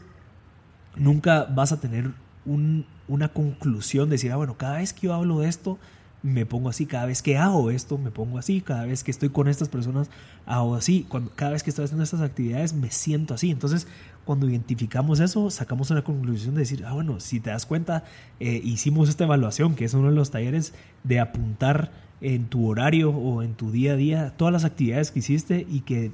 nunca 0.96 1.44
vas 1.44 1.72
a 1.72 1.80
tener 1.80 2.10
una 2.46 3.28
conclusión 3.28 4.08
de 4.08 4.14
decir, 4.14 4.32
ah, 4.32 4.36
bueno, 4.36 4.56
cada 4.56 4.78
vez 4.78 4.92
que 4.92 5.08
yo 5.08 5.14
hablo 5.14 5.40
de 5.40 5.48
esto, 5.48 5.78
me 6.26 6.44
pongo 6.44 6.68
así, 6.68 6.86
cada 6.86 7.06
vez 7.06 7.22
que 7.22 7.38
hago 7.38 7.70
esto 7.70 7.98
me 7.98 8.10
pongo 8.10 8.38
así, 8.38 8.60
cada 8.60 8.84
vez 8.84 9.04
que 9.04 9.12
estoy 9.12 9.28
con 9.28 9.46
estas 9.46 9.68
personas 9.68 10.10
hago 10.44 10.74
así, 10.74 11.06
cuando, 11.08 11.30
cada 11.36 11.52
vez 11.52 11.62
que 11.62 11.70
estoy 11.70 11.84
haciendo 11.84 12.02
estas 12.02 12.20
actividades 12.20 12.74
me 12.74 12.90
siento 12.90 13.34
así. 13.34 13.52
Entonces, 13.52 13.86
cuando 14.24 14.48
identificamos 14.48 15.20
eso, 15.20 15.50
sacamos 15.50 15.92
una 15.92 16.02
conclusión 16.02 16.56
de 16.56 16.62
decir, 16.62 16.84
ah, 16.84 16.94
bueno, 16.94 17.20
si 17.20 17.38
te 17.38 17.50
das 17.50 17.64
cuenta, 17.64 18.02
eh, 18.40 18.60
hicimos 18.64 19.08
esta 19.08 19.22
evaluación, 19.22 19.76
que 19.76 19.84
es 19.84 19.94
uno 19.94 20.08
de 20.08 20.16
los 20.16 20.32
talleres 20.32 20.74
de 21.04 21.20
apuntar 21.20 21.92
en 22.20 22.46
tu 22.48 22.66
horario 22.66 23.10
o 23.10 23.44
en 23.44 23.54
tu 23.54 23.70
día 23.70 23.92
a 23.92 23.96
día 23.96 24.34
todas 24.36 24.52
las 24.52 24.64
actividades 24.64 25.12
que 25.12 25.20
hiciste 25.20 25.64
y 25.70 25.82
que 25.82 26.10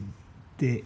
te, 0.59 0.85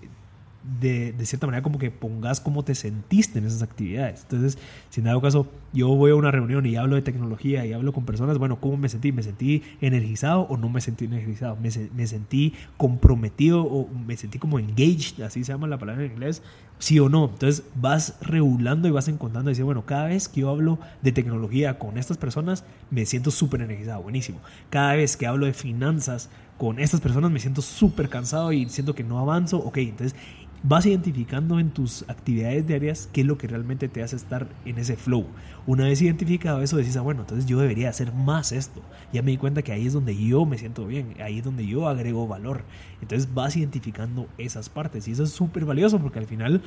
de, 0.80 1.12
de, 1.12 1.26
cierta 1.26 1.46
manera 1.46 1.62
como 1.62 1.78
que 1.78 1.90
pongas 1.90 2.40
cómo 2.40 2.64
te 2.64 2.74
sentiste 2.74 3.38
en 3.38 3.46
esas 3.46 3.62
actividades. 3.62 4.22
Entonces, 4.22 4.58
si 4.90 5.00
en 5.00 5.06
dado 5.06 5.20
caso 5.20 5.46
yo 5.72 5.88
voy 5.88 6.10
a 6.10 6.14
una 6.14 6.30
reunión 6.30 6.66
y 6.66 6.76
hablo 6.76 6.96
de 6.96 7.02
tecnología 7.02 7.64
y 7.64 7.72
hablo 7.72 7.92
con 7.92 8.04
personas, 8.04 8.38
bueno, 8.38 8.60
¿cómo 8.60 8.76
me 8.76 8.88
sentí? 8.88 9.12
¿Me 9.12 9.22
sentí 9.22 9.62
energizado 9.80 10.42
o 10.42 10.56
no 10.56 10.68
me 10.68 10.80
sentí 10.80 11.04
energizado? 11.04 11.56
¿Me, 11.56 11.70
me 11.94 12.06
sentí 12.06 12.54
comprometido 12.76 13.62
o 13.62 13.88
me 13.88 14.16
sentí 14.16 14.38
como 14.38 14.58
engaged? 14.58 15.22
Así 15.22 15.44
se 15.44 15.52
llama 15.52 15.66
la 15.66 15.78
palabra 15.78 16.04
en 16.04 16.12
inglés. 16.12 16.42
Sí 16.78 16.98
o 16.98 17.08
no. 17.08 17.30
Entonces 17.32 17.64
vas 17.74 18.16
regulando 18.20 18.88
y 18.88 18.90
vas 18.90 19.08
encontrando 19.08 19.50
y 19.50 19.62
bueno, 19.62 19.84
cada 19.86 20.06
vez 20.06 20.28
que 20.28 20.40
yo 20.40 20.50
hablo 20.50 20.78
de 21.02 21.12
tecnología 21.12 21.78
con 21.78 21.98
estas 21.98 22.16
personas, 22.16 22.64
me 22.90 23.06
siento 23.06 23.30
súper 23.30 23.62
energizado. 23.62 24.02
Buenísimo. 24.02 24.40
Cada 24.70 24.94
vez 24.94 25.16
que 25.16 25.26
hablo 25.26 25.46
de 25.46 25.52
finanzas 25.52 26.30
con 26.58 26.78
estas 26.78 27.00
personas, 27.00 27.30
me 27.30 27.40
siento 27.40 27.62
súper 27.62 28.08
cansado 28.08 28.52
y 28.52 28.68
siento 28.68 28.94
que 28.94 29.04
no 29.04 29.18
avanzo. 29.18 29.58
Ok, 29.58 29.78
entonces 29.78 30.16
vas 30.62 30.86
identificando 30.86 31.60
en 31.60 31.70
tus 31.70 32.04
actividades 32.08 32.66
diarias 32.66 33.08
qué 33.12 33.20
es 33.20 33.26
lo 33.26 33.38
que 33.38 33.46
realmente 33.46 33.88
te 33.88 34.02
hace 34.02 34.16
estar 34.16 34.48
en 34.64 34.78
ese 34.78 34.96
flow. 34.96 35.26
Una 35.66 35.84
vez 35.84 36.00
identificado 36.02 36.62
eso, 36.62 36.76
decís, 36.76 36.96
ah, 36.96 37.02
bueno, 37.02 37.20
entonces 37.20 37.46
yo 37.46 37.60
debería 37.60 37.90
hacer 37.90 38.12
más 38.12 38.52
esto. 38.52 38.80
Ya 39.12 39.22
me 39.22 39.30
di 39.30 39.36
cuenta 39.36 39.62
que 39.62 39.72
ahí 39.72 39.86
es 39.86 39.92
donde 39.92 40.16
yo 40.16 40.44
me 40.46 40.58
siento 40.58 40.86
bien, 40.86 41.14
ahí 41.22 41.38
es 41.38 41.44
donde 41.44 41.66
yo 41.66 41.88
agrego 41.88 42.26
valor. 42.26 42.64
Entonces 43.00 43.32
vas 43.32 43.56
identificando 43.56 44.26
esas 44.38 44.68
partes 44.68 45.06
y 45.08 45.12
eso 45.12 45.24
es 45.24 45.30
súper 45.30 45.64
valioso 45.64 46.00
porque 46.00 46.18
al 46.18 46.26
final 46.26 46.62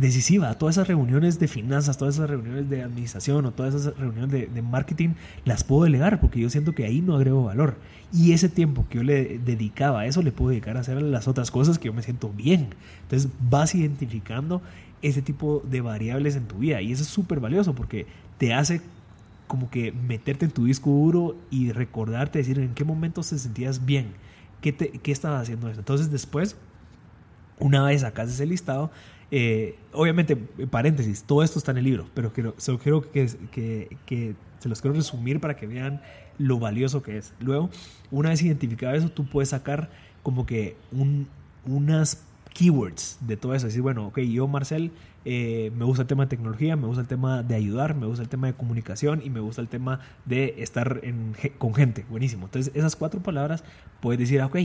decisiva. 0.00 0.54
Todas 0.54 0.76
esas 0.76 0.88
reuniones 0.88 1.38
de 1.38 1.48
finanzas, 1.48 1.96
todas 1.96 2.16
esas 2.16 2.28
reuniones 2.28 2.68
de 2.68 2.82
administración 2.82 3.46
o 3.46 3.52
todas 3.52 3.74
esas 3.74 3.96
reuniones 3.96 4.30
de, 4.30 4.62
marketing 4.62 5.10
las 5.44 5.64
puedo 5.64 5.84
delegar 5.84 6.20
porque 6.20 6.40
yo 6.40 6.50
siento 6.50 6.74
que 6.74 6.84
ahí 6.84 7.00
no 7.00 7.16
agrego 7.16 7.44
valor. 7.44 7.76
Y 8.12 8.32
ese 8.32 8.48
tiempo 8.48 8.86
que 8.88 8.98
yo 8.98 9.04
le 9.04 9.38
dedicaba 9.38 10.00
a 10.00 10.06
eso 10.06 10.22
le 10.22 10.32
puedo 10.32 10.50
dedicar 10.50 10.76
a 10.76 10.80
hacer 10.80 11.00
las 11.02 11.28
otras 11.28 11.50
cosas 11.50 11.78
que 11.78 11.86
yo 11.86 11.92
me 11.92 12.02
siento 12.02 12.30
bien. 12.30 12.68
Entonces 13.02 13.30
vas 13.48 13.74
identificando 13.74 14.62
ese 15.02 15.22
tipo 15.22 15.62
de 15.68 15.80
variables 15.80 16.36
en 16.36 16.46
tu 16.46 16.58
vida 16.58 16.80
y 16.82 16.92
eso 16.92 17.02
es 17.02 17.08
súper 17.08 17.40
valioso 17.40 17.74
porque 17.74 18.06
te 18.38 18.54
hace 18.54 18.80
como 19.46 19.70
que 19.70 19.92
meterte 19.92 20.44
en 20.44 20.50
tu 20.50 20.64
disco 20.64 20.90
duro 20.90 21.36
y 21.50 21.72
recordarte, 21.72 22.38
decir 22.38 22.58
en 22.58 22.74
qué 22.74 22.84
momento 22.84 23.20
te 23.22 23.38
sentías 23.38 23.84
bien, 23.86 24.08
qué, 24.60 24.72
te, 24.72 24.90
qué 24.90 25.12
estabas 25.12 25.42
haciendo 25.42 25.68
eso. 25.68 25.80
Entonces 25.80 26.10
después, 26.10 26.56
una 27.58 27.84
vez 27.84 28.02
sacas 28.02 28.30
ese 28.30 28.46
listado, 28.46 28.90
eh, 29.30 29.76
obviamente, 29.92 30.36
paréntesis, 30.36 31.24
todo 31.24 31.42
esto 31.42 31.58
está 31.58 31.72
en 31.72 31.78
el 31.78 31.84
libro, 31.84 32.06
pero 32.14 32.32
quiero, 32.32 32.54
solo 32.58 32.78
quiero 32.78 33.10
que, 33.10 33.28
que, 33.50 33.96
que, 34.06 34.34
se 34.58 34.68
los 34.68 34.80
quiero 34.80 34.96
resumir 34.96 35.40
para 35.40 35.56
que 35.56 35.66
vean 35.66 36.00
lo 36.38 36.58
valioso 36.58 37.02
que 37.02 37.18
es. 37.18 37.34
Luego, 37.40 37.70
una 38.10 38.30
vez 38.30 38.42
identificado 38.42 38.94
eso, 38.94 39.08
tú 39.10 39.26
puedes 39.26 39.50
sacar 39.50 39.90
como 40.22 40.46
que 40.46 40.76
un, 40.92 41.28
unas 41.66 42.24
keywords 42.54 43.18
de 43.20 43.36
todo 43.36 43.54
eso. 43.54 43.66
Decir, 43.66 43.82
bueno, 43.82 44.06
ok, 44.06 44.20
yo, 44.20 44.46
Marcel, 44.48 44.92
eh, 45.24 45.72
me 45.76 45.84
gusta 45.84 46.02
el 46.02 46.08
tema 46.08 46.24
de 46.24 46.30
tecnología, 46.30 46.76
me 46.76 46.86
gusta 46.86 47.02
el 47.02 47.08
tema 47.08 47.42
de 47.42 47.54
ayudar, 47.54 47.94
me 47.94 48.06
gusta 48.06 48.22
el 48.22 48.28
tema 48.28 48.46
de 48.46 48.54
comunicación 48.54 49.20
y 49.24 49.30
me 49.30 49.40
gusta 49.40 49.60
el 49.60 49.68
tema 49.68 50.00
de 50.24 50.54
estar 50.58 51.00
en, 51.02 51.34
con 51.58 51.74
gente. 51.74 52.06
Buenísimo. 52.08 52.46
Entonces, 52.46 52.72
esas 52.74 52.96
cuatro 52.96 53.22
palabras 53.22 53.62
puedes 54.00 54.18
decir, 54.18 54.40
ok, 54.40 54.56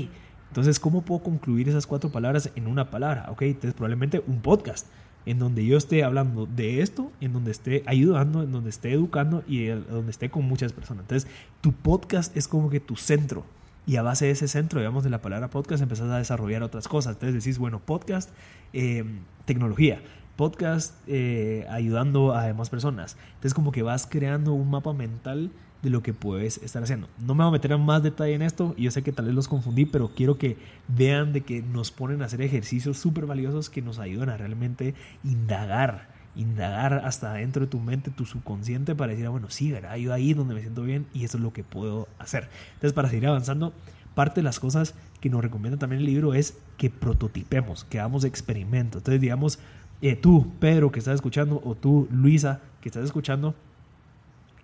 entonces, 0.51 0.81
¿cómo 0.81 1.01
puedo 1.03 1.23
concluir 1.23 1.69
esas 1.69 1.87
cuatro 1.87 2.11
palabras 2.11 2.51
en 2.55 2.67
una 2.67 2.89
palabra? 2.89 3.27
Ok, 3.29 3.43
entonces 3.43 3.73
probablemente 3.73 4.21
un 4.27 4.41
podcast 4.41 4.85
en 5.25 5.39
donde 5.39 5.65
yo 5.65 5.77
esté 5.77 6.03
hablando 6.03 6.45
de 6.45 6.81
esto, 6.81 7.09
en 7.21 7.31
donde 7.31 7.51
esté 7.51 7.83
ayudando, 7.85 8.43
en 8.43 8.51
donde 8.51 8.69
esté 8.69 8.91
educando 8.91 9.45
y 9.47 9.67
donde 9.67 10.11
esté 10.11 10.29
con 10.29 10.43
muchas 10.43 10.73
personas. 10.73 11.03
Entonces, 11.03 11.31
tu 11.61 11.71
podcast 11.71 12.35
es 12.35 12.49
como 12.49 12.69
que 12.69 12.81
tu 12.81 12.97
centro. 12.97 13.45
Y 13.87 13.95
a 13.95 14.01
base 14.01 14.25
de 14.25 14.31
ese 14.31 14.49
centro, 14.49 14.81
digamos, 14.81 15.05
de 15.05 15.09
la 15.09 15.21
palabra 15.21 15.49
podcast, 15.49 15.81
empezás 15.81 16.09
a 16.09 16.17
desarrollar 16.17 16.63
otras 16.63 16.89
cosas. 16.89 17.13
Entonces 17.13 17.41
decís, 17.41 17.57
bueno, 17.57 17.79
podcast, 17.79 18.29
eh, 18.73 19.05
tecnología, 19.45 20.01
podcast 20.35 20.95
eh, 21.07 21.65
ayudando 21.69 22.33
a 22.35 22.45
demás 22.45 22.69
personas. 22.69 23.17
Entonces 23.27 23.53
como 23.53 23.71
que 23.71 23.83
vas 23.83 24.07
creando 24.09 24.53
un 24.53 24.69
mapa 24.69 24.93
mental 24.93 25.51
de 25.81 25.89
lo 25.89 26.03
que 26.03 26.13
puedes 26.13 26.57
estar 26.59 26.83
haciendo. 26.83 27.07
No 27.19 27.33
me 27.33 27.43
voy 27.43 27.49
a 27.49 27.51
meter 27.53 27.71
en 27.71 27.81
más 27.81 28.03
detalle 28.03 28.33
en 28.33 28.41
esto, 28.41 28.75
yo 28.77 28.91
sé 28.91 29.03
que 29.03 29.11
tal 29.11 29.25
vez 29.25 29.35
los 29.35 29.47
confundí, 29.47 29.85
pero 29.85 30.09
quiero 30.15 30.37
que 30.37 30.57
vean 30.87 31.33
de 31.33 31.41
que 31.41 31.61
nos 31.61 31.91
ponen 31.91 32.21
a 32.21 32.25
hacer 32.25 32.41
ejercicios 32.41 32.97
súper 32.97 33.25
valiosos 33.25 33.69
que 33.69 33.81
nos 33.81 33.99
ayudan 33.99 34.29
a 34.29 34.37
realmente 34.37 34.93
indagar, 35.23 36.09
indagar 36.35 37.01
hasta 37.05 37.33
dentro 37.33 37.65
de 37.65 37.67
tu 37.67 37.79
mente, 37.79 38.11
tu 38.11 38.25
subconsciente, 38.25 38.95
para 38.95 39.11
decir, 39.11 39.25
ah, 39.25 39.29
bueno, 39.29 39.49
sí, 39.49 39.71
¿verdad? 39.71 39.95
yo 39.95 40.13
ahí 40.13 40.33
donde 40.33 40.53
me 40.53 40.61
siento 40.61 40.83
bien 40.83 41.07
y 41.13 41.25
eso 41.25 41.37
es 41.37 41.43
lo 41.43 41.51
que 41.51 41.63
puedo 41.63 42.07
hacer. 42.19 42.49
Entonces, 42.73 42.93
para 42.93 43.09
seguir 43.09 43.27
avanzando, 43.27 43.73
parte 44.13 44.41
de 44.41 44.43
las 44.43 44.59
cosas 44.59 44.93
que 45.19 45.29
nos 45.29 45.41
recomienda 45.41 45.79
también 45.79 46.01
el 46.01 46.05
libro 46.05 46.33
es 46.33 46.57
que 46.77 46.89
prototipemos, 46.89 47.85
que 47.85 47.99
hagamos 47.99 48.23
experimentos. 48.23 48.99
Entonces, 48.99 49.21
digamos, 49.21 49.59
eh, 50.01 50.15
tú, 50.15 50.51
Pedro, 50.59 50.91
que 50.91 50.99
estás 50.99 51.15
escuchando, 51.15 51.61
o 51.63 51.75
tú, 51.75 52.07
Luisa, 52.11 52.61
que 52.81 52.89
estás 52.89 53.03
escuchando, 53.03 53.55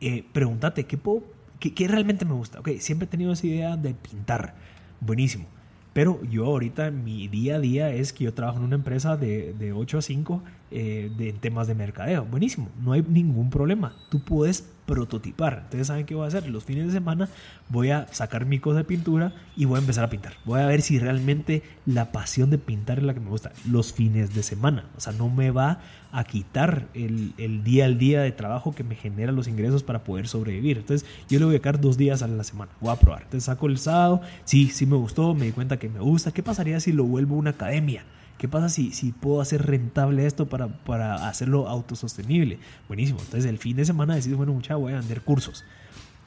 eh, 0.01 0.23
pregúntate, 0.33 0.85
¿qué, 0.85 0.97
puedo, 0.97 1.23
qué, 1.59 1.87
realmente 1.87 2.25
me 2.25 2.33
gusta? 2.33 2.59
Ok, 2.59 2.69
siempre 2.79 3.05
he 3.05 3.09
tenido 3.09 3.31
esa 3.33 3.47
idea 3.47 3.77
de 3.77 3.93
pintar. 3.93 4.55
Buenísimo. 4.99 5.45
Pero 5.93 6.23
yo 6.25 6.45
ahorita, 6.45 6.91
mi 6.91 7.27
día 7.27 7.55
a 7.55 7.59
día 7.59 7.91
es 7.91 8.13
que 8.13 8.25
yo 8.25 8.33
trabajo 8.33 8.59
en 8.59 8.65
una 8.65 8.75
empresa 8.75 9.17
de, 9.17 9.53
de 9.53 9.73
8 9.73 9.97
a 9.97 10.01
5 10.01 10.43
eh, 10.69 11.11
de 11.17 11.33
temas 11.33 11.67
de 11.67 11.75
mercadeo. 11.75 12.25
Buenísimo, 12.25 12.69
no 12.83 12.91
hay 12.91 13.01
ningún 13.01 13.49
problema. 13.49 13.95
Tú 14.09 14.23
puedes 14.23 14.69
prototipar. 14.87 15.59
Entonces, 15.65 15.87
¿saben 15.87 16.07
qué 16.07 16.15
voy 16.15 16.23
a 16.23 16.29
hacer? 16.29 16.49
Los 16.49 16.63
fines 16.63 16.87
de 16.87 16.93
semana 16.93 17.29
voy 17.69 17.91
a 17.91 18.07
sacar 18.11 18.45
mi 18.45 18.57
cosa 18.57 18.79
de 18.79 18.83
pintura 18.85 19.33
y 19.55 19.65
voy 19.65 19.75
a 19.75 19.81
empezar 19.81 20.03
a 20.03 20.09
pintar. 20.09 20.33
Voy 20.45 20.61
a 20.61 20.65
ver 20.65 20.81
si 20.81 20.97
realmente 20.97 21.61
la 21.85 22.11
pasión 22.11 22.49
de 22.49 22.57
pintar 22.57 22.97
es 22.97 23.03
la 23.03 23.13
que 23.13 23.19
me 23.19 23.29
gusta. 23.29 23.51
Los 23.69 23.93
fines 23.93 24.33
de 24.33 24.41
semana. 24.41 24.85
O 24.97 25.01
sea, 25.01 25.13
no 25.13 25.29
me 25.29 25.51
va 25.51 25.81
a 26.11 26.23
quitar 26.23 26.87
el, 26.93 27.33
el 27.37 27.63
día 27.63 27.85
al 27.85 27.99
día 27.99 28.21
de 28.21 28.31
trabajo 28.31 28.73
que 28.73 28.83
me 28.83 28.95
genera 28.95 29.31
los 29.31 29.47
ingresos 29.47 29.83
para 29.83 30.03
poder 30.03 30.27
sobrevivir. 30.27 30.77
Entonces, 30.77 31.07
yo 31.29 31.37
le 31.37 31.45
voy 31.45 31.55
a 31.55 31.57
sacar 31.59 31.81
dos 31.81 31.97
días 31.97 32.23
a 32.23 32.27
la 32.27 32.45
semana. 32.45 32.71
Voy 32.79 32.91
a 32.91 32.95
probar. 32.95 33.23
Entonces, 33.23 33.43
saco 33.43 33.67
el 33.67 33.77
sábado. 33.77 34.21
Sí, 34.45 34.69
sí 34.69 34.85
me 34.85 34.95
gustó. 34.95 35.35
Me 35.35 35.45
di 35.45 35.51
cuenta 35.51 35.77
que 35.77 35.89
me 35.89 35.99
gusta. 35.99 36.31
¿Qué 36.31 36.41
pasaría 36.41 36.79
si 36.79 36.93
lo 36.93 37.03
vuelvo 37.03 37.35
una 37.35 37.51
academia? 37.51 38.05
¿Qué 38.37 38.47
pasa 38.47 38.69
si, 38.69 38.91
si 38.91 39.11
puedo 39.11 39.41
hacer 39.41 39.65
rentable 39.65 40.25
esto 40.25 40.47
para, 40.47 40.67
para 40.67 41.27
hacerlo 41.27 41.67
autosostenible? 41.67 42.59
Buenísimo. 42.87 43.19
Entonces 43.19 43.45
el 43.45 43.57
fin 43.57 43.75
de 43.75 43.85
semana 43.85 44.15
decís, 44.15 44.35
bueno, 44.35 44.53
mucha, 44.53 44.75
voy 44.75 44.93
a 44.93 44.99
vender 44.99 45.21
cursos. 45.21 45.63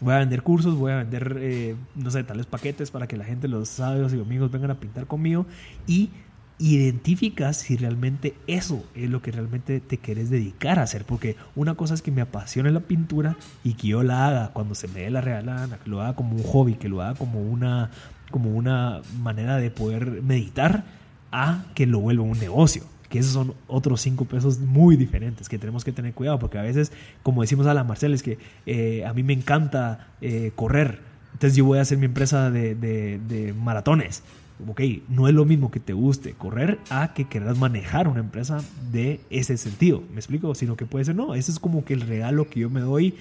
Voy 0.00 0.14
a 0.14 0.18
vender 0.18 0.42
cursos, 0.42 0.76
voy 0.76 0.92
a 0.92 0.96
vender, 0.96 1.36
eh, 1.40 1.76
no 1.94 2.10
sé, 2.10 2.24
tales 2.24 2.46
paquetes 2.46 2.90
para 2.90 3.06
que 3.06 3.16
la 3.16 3.24
gente, 3.24 3.48
los 3.48 3.68
sábados 3.68 4.12
y 4.12 4.16
domingos 4.16 4.50
vengan 4.50 4.70
a 4.70 4.80
pintar 4.80 5.06
conmigo 5.06 5.46
y 5.86 6.10
identificas 6.58 7.56
si 7.56 7.76
realmente 7.76 8.34
eso 8.46 8.84
es 8.94 9.08
lo 9.08 9.22
que 9.22 9.32
realmente 9.32 9.80
te 9.80 9.98
quieres 9.98 10.30
dedicar 10.30 10.78
a 10.78 10.82
hacer. 10.82 11.04
Porque 11.04 11.36
una 11.54 11.74
cosa 11.74 11.94
es 11.94 12.02
que 12.02 12.10
me 12.10 12.22
apasione 12.22 12.70
la 12.70 12.80
pintura 12.80 13.36
y 13.62 13.74
que 13.74 13.88
yo 13.88 14.02
la 14.02 14.26
haga 14.26 14.48
cuando 14.52 14.74
se 14.74 14.88
me 14.88 15.00
dé 15.00 15.10
la 15.10 15.20
real 15.20 15.46
que 15.82 15.90
lo 15.90 16.00
haga 16.00 16.14
como 16.14 16.36
un 16.36 16.42
hobby, 16.42 16.74
que 16.74 16.88
lo 16.88 17.02
haga 17.02 17.14
como 17.14 17.40
una, 17.40 17.90
como 18.30 18.50
una 18.50 19.00
manera 19.20 19.56
de 19.56 19.70
poder 19.70 20.22
meditar 20.22 20.84
a 21.32 21.64
que 21.74 21.86
lo 21.86 22.00
vuelva 22.00 22.24
un 22.24 22.38
negocio. 22.38 22.84
Que 23.08 23.18
esos 23.18 23.32
son 23.32 23.54
otros 23.66 24.00
cinco 24.00 24.24
pesos 24.24 24.60
muy 24.60 24.96
diferentes 24.96 25.48
que 25.48 25.58
tenemos 25.58 25.84
que 25.84 25.92
tener 25.92 26.14
cuidado 26.14 26.38
porque 26.38 26.58
a 26.58 26.62
veces, 26.62 26.92
como 27.22 27.42
decimos 27.42 27.66
a 27.66 27.74
la 27.74 27.82
Marcel, 27.82 28.14
es 28.14 28.22
que 28.22 28.38
eh, 28.66 29.04
a 29.04 29.12
mí 29.12 29.22
me 29.22 29.32
encanta 29.32 30.08
eh, 30.20 30.52
correr. 30.54 31.00
Entonces 31.32 31.56
yo 31.56 31.64
voy 31.64 31.78
a 31.78 31.82
hacer 31.82 31.98
mi 31.98 32.06
empresa 32.06 32.50
de, 32.50 32.74
de, 32.74 33.54
maratones. 33.54 34.22
Ok, 34.68 34.82
no 35.08 35.26
es 35.26 35.34
lo 35.34 35.46
mismo 35.46 35.70
que 35.70 35.80
te 35.80 35.94
guste 35.94 36.34
correr 36.34 36.78
a 36.90 37.14
que 37.14 37.26
quieras 37.26 37.56
manejar 37.56 38.08
una 38.08 38.20
empresa 38.20 38.62
de 38.92 39.20
ese 39.30 39.56
sentido. 39.56 40.02
¿Me 40.12 40.16
explico? 40.16 40.54
Sino 40.54 40.76
que 40.76 40.84
puede 40.84 41.06
ser, 41.06 41.16
no, 41.16 41.34
ese 41.34 41.50
es 41.50 41.58
como 41.58 41.84
que 41.84 41.94
el 41.94 42.02
regalo 42.02 42.48
que 42.48 42.60
yo 42.60 42.68
me 42.68 42.80
doy 42.80 43.14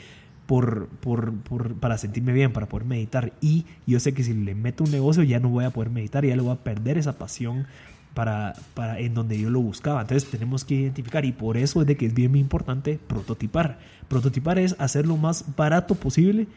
por, 0.50 0.88
por, 0.88 1.32
por, 1.32 1.76
para 1.76 1.98
sentirme 1.98 2.34
bien, 2.34 2.52
para 2.52 2.66
poder 2.66 2.86
meditar. 2.86 3.34
Y 3.40 3.66
yo 3.88 4.00
sé 4.00 4.14
que 4.14 4.24
si 4.24 4.34
le 4.34 4.54
meto 4.54 4.84
un 4.84 4.92
negocio 4.92 5.24
ya 5.24 5.40
no 5.40 5.48
voy 5.50 5.64
a 5.64 5.70
poder 5.70 5.92
meditar, 5.92 6.26
ya 6.26 6.36
le 6.36 6.42
voy 6.42 6.54
a 6.54 6.64
perder 6.64 6.98
esa 6.98 7.18
pasión 7.18 7.68
para, 8.14 8.54
para 8.74 9.00
en 9.00 9.14
donde 9.14 9.40
yo 9.40 9.50
lo 9.50 9.62
buscaba. 9.62 10.02
Entonces 10.02 10.30
tenemos 10.30 10.66
que 10.66 10.76
identificar 10.76 11.26
y 11.26 11.32
por 11.32 11.58
eso 11.58 11.82
es 11.82 11.88
de 11.88 11.98
que 11.98 12.06
es 12.06 12.14
bien 12.14 12.36
importante 12.36 13.00
prototipar. 13.08 13.80
Prototipar 14.08 14.60
es 14.60 14.76
hacer 14.80 15.08
lo 15.08 15.18
más 15.18 15.46
barato 15.56 15.96
posible 15.96 16.48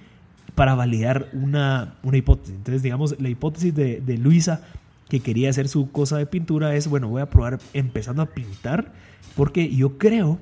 para 0.55 0.75
validar 0.75 1.29
una, 1.33 1.95
una 2.03 2.17
hipótesis. 2.17 2.57
Entonces, 2.57 2.83
digamos, 2.83 3.21
la 3.21 3.29
hipótesis 3.29 3.75
de, 3.75 4.01
de, 4.01 4.19
Luisa 4.19 4.63
que 5.09 5.21
quería 5.21 5.51
hacer 5.51 5.69
su 5.69 5.91
cosa 5.91 6.19
de 6.19 6.27
pintura 6.27 6.75
es, 6.75 6.89
bueno, 6.89 7.09
voy 7.09 7.23
a 7.23 7.31
probar 7.31 7.59
empezando 7.75 8.23
a 8.23 8.27
pintar 8.27 8.93
porque 9.37 9.75
yo 9.75 9.99
creo 9.99 10.39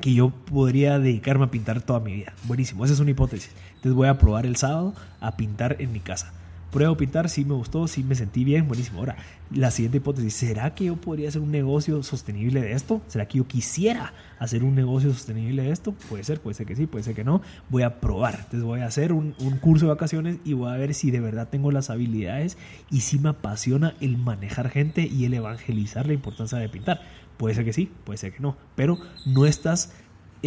que 0.00 0.12
yo 0.12 0.30
podría 0.30 0.98
dedicarme 0.98 1.46
a 1.46 1.50
pintar 1.50 1.80
toda 1.82 2.00
mi 2.00 2.12
vida. 2.12 2.34
Buenísimo, 2.44 2.84
esa 2.84 2.94
es 2.94 3.00
una 3.00 3.10
hipótesis. 3.10 3.50
Entonces 3.76 3.94
voy 3.94 4.08
a 4.08 4.18
probar 4.18 4.44
el 4.44 4.56
sábado 4.56 4.94
a 5.20 5.36
pintar 5.36 5.76
en 5.78 5.92
mi 5.92 6.00
casa 6.00 6.32
pruebo 6.70 6.96
pintar, 6.96 7.28
sí 7.28 7.44
me 7.44 7.54
gustó, 7.54 7.86
sí 7.88 8.02
me 8.02 8.14
sentí 8.14 8.44
bien, 8.44 8.68
buenísimo. 8.68 8.98
Ahora, 9.00 9.16
la 9.50 9.70
siguiente 9.70 9.98
hipótesis, 9.98 10.34
¿será 10.34 10.74
que 10.74 10.86
yo 10.86 10.96
podría 10.96 11.28
hacer 11.28 11.40
un 11.40 11.50
negocio 11.50 12.02
sostenible 12.02 12.60
de 12.60 12.72
esto? 12.72 13.00
¿Será 13.06 13.26
que 13.26 13.38
yo 13.38 13.46
quisiera 13.46 14.12
hacer 14.38 14.64
un 14.64 14.74
negocio 14.74 15.12
sostenible 15.12 15.62
de 15.62 15.70
esto? 15.70 15.92
Puede 16.08 16.24
ser, 16.24 16.40
puede 16.40 16.54
ser 16.54 16.66
que 16.66 16.76
sí, 16.76 16.86
puede 16.86 17.04
ser 17.04 17.14
que 17.14 17.24
no. 17.24 17.42
Voy 17.68 17.82
a 17.82 18.00
probar. 18.00 18.34
Entonces 18.34 18.62
voy 18.62 18.80
a 18.80 18.86
hacer 18.86 19.12
un, 19.12 19.34
un 19.38 19.58
curso 19.58 19.86
de 19.86 19.92
vacaciones 19.92 20.38
y 20.44 20.52
voy 20.52 20.72
a 20.72 20.76
ver 20.76 20.94
si 20.94 21.10
de 21.10 21.20
verdad 21.20 21.48
tengo 21.48 21.70
las 21.70 21.90
habilidades 21.90 22.58
y 22.90 23.02
si 23.02 23.18
me 23.18 23.30
apasiona 23.30 23.94
el 24.00 24.18
manejar 24.18 24.68
gente 24.70 25.06
y 25.06 25.24
el 25.24 25.34
evangelizar 25.34 26.06
la 26.06 26.12
importancia 26.12 26.58
de 26.58 26.68
pintar. 26.68 27.00
Puede 27.36 27.54
ser 27.54 27.64
que 27.64 27.72
sí, 27.72 27.90
puede 28.04 28.16
ser 28.16 28.32
que 28.32 28.40
no, 28.40 28.56
pero 28.74 28.98
no 29.26 29.44
estás 29.44 29.92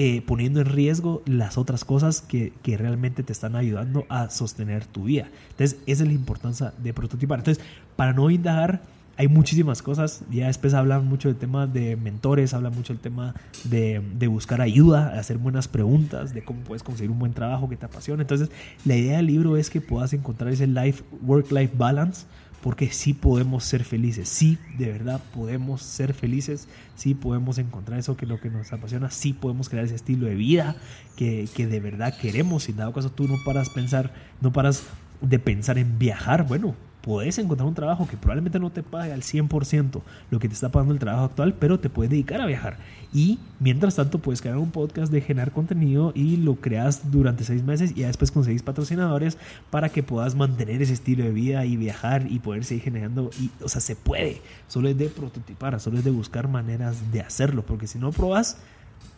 eh, 0.01 0.23
poniendo 0.25 0.61
en 0.61 0.67
riesgo 0.67 1.21
las 1.25 1.57
otras 1.57 1.83
cosas 1.83 2.21
que, 2.21 2.53
que, 2.63 2.77
realmente 2.77 3.21
te 3.21 3.33
están 3.33 3.57
ayudando 3.57 4.05
a 4.07 4.29
sostener 4.29 4.85
tu 4.85 5.03
vida. 5.03 5.27
Entonces, 5.49 5.77
esa 5.87 6.03
es 6.03 6.07
la 6.07 6.15
importancia 6.15 6.73
de 6.77 6.93
prototipar. 6.93 7.39
Entonces, 7.39 7.61
para 7.97 8.13
no 8.13 8.29
indagar, 8.29 8.81
hay 9.17 9.27
muchísimas 9.27 9.81
cosas. 9.81 10.21
Ya 10.31 10.47
después 10.47 10.73
hablan 10.73 11.05
mucho 11.05 11.27
del 11.27 11.35
tema 11.35 11.67
de 11.67 11.97
mentores, 11.97 12.53
habla 12.53 12.69
mucho 12.69 12.93
del 12.93 13.01
tema 13.01 13.35
de, 13.65 14.01
de 14.17 14.27
buscar 14.27 14.61
ayuda, 14.61 15.19
hacer 15.19 15.37
buenas 15.37 15.67
preguntas, 15.67 16.33
de 16.33 16.45
cómo 16.45 16.61
puedes 16.61 16.81
conseguir 16.81 17.11
un 17.11 17.19
buen 17.19 17.33
trabajo 17.33 17.67
que 17.67 17.75
te 17.75 17.85
apasione. 17.85 18.21
Entonces, 18.21 18.49
la 18.85 18.95
idea 18.95 19.17
del 19.17 19.25
libro 19.25 19.57
es 19.57 19.69
que 19.69 19.81
puedas 19.81 20.13
encontrar 20.13 20.53
ese 20.53 20.65
life, 20.65 21.03
work-life 21.23 21.73
balance 21.77 22.25
porque 22.61 22.91
sí 22.91 23.13
podemos 23.13 23.63
ser 23.63 23.83
felices, 23.83 24.27
sí, 24.29 24.57
de 24.77 24.91
verdad 24.91 25.21
podemos 25.33 25.81
ser 25.81 26.13
felices, 26.13 26.67
sí 26.95 27.13
podemos 27.13 27.57
encontrar 27.57 27.99
eso 27.99 28.17
que 28.17 28.25
lo 28.25 28.39
que 28.39 28.49
nos 28.49 28.73
apasiona, 28.73 29.09
sí 29.11 29.33
podemos 29.33 29.69
crear 29.69 29.85
ese 29.85 29.95
estilo 29.95 30.27
de 30.27 30.35
vida 30.35 30.75
que, 31.15 31.47
que 31.55 31.67
de 31.67 31.79
verdad 31.79 32.17
queremos. 32.19 32.63
Si 32.63 32.73
dado 32.73 32.93
caso 32.93 33.11
tú 33.11 33.27
no 33.27 33.37
paras 33.45 33.69
pensar, 33.69 34.13
no 34.41 34.51
paras 34.51 34.83
de 35.21 35.39
pensar 35.39 35.77
en 35.77 35.99
viajar, 35.99 36.47
bueno, 36.47 36.75
puedes 37.01 37.37
encontrar 37.37 37.67
un 37.67 37.75
trabajo 37.75 38.07
que 38.07 38.17
probablemente 38.17 38.59
no 38.59 38.71
te 38.71 38.83
pague 38.83 39.13
al 39.13 39.21
100% 39.21 40.01
lo 40.29 40.39
que 40.39 40.47
te 40.47 40.53
está 40.53 40.69
pagando 40.69 40.93
el 40.93 40.99
trabajo 40.99 41.25
actual, 41.25 41.53
pero 41.53 41.79
te 41.79 41.89
puedes 41.89 42.09
dedicar 42.09 42.41
a 42.41 42.45
viajar. 42.45 42.77
Y 43.13 43.39
mientras 43.59 43.95
tanto 43.95 44.19
puedes 44.19 44.41
crear 44.41 44.57
un 44.57 44.71
podcast 44.71 45.11
de 45.11 45.21
generar 45.21 45.51
contenido 45.51 46.11
y 46.13 46.37
lo 46.37 46.55
creas 46.55 47.11
durante 47.11 47.43
seis 47.43 47.63
meses 47.63 47.91
y 47.95 48.01
ya 48.01 48.07
después 48.07 48.31
conseguís 48.31 48.61
patrocinadores 48.61 49.37
para 49.71 49.89
que 49.89 50.03
puedas 50.03 50.35
mantener 50.35 50.81
ese 50.81 50.93
estilo 50.93 51.23
de 51.23 51.31
vida 51.31 51.65
y 51.65 51.77
viajar 51.77 52.27
y 52.29 52.39
poder 52.39 52.65
seguir 52.65 52.83
generando. 52.83 53.31
Y, 53.39 53.49
o 53.63 53.69
sea, 53.69 53.81
se 53.81 53.95
puede. 53.95 54.41
Solo 54.67 54.89
es 54.89 54.97
de 54.97 55.09
prototipar, 55.09 55.79
solo 55.79 55.97
es 55.97 56.03
de 56.03 56.11
buscar 56.11 56.47
maneras 56.47 57.11
de 57.11 57.21
hacerlo, 57.21 57.63
porque 57.65 57.87
si 57.87 57.97
no 57.97 58.11
probas 58.11 58.57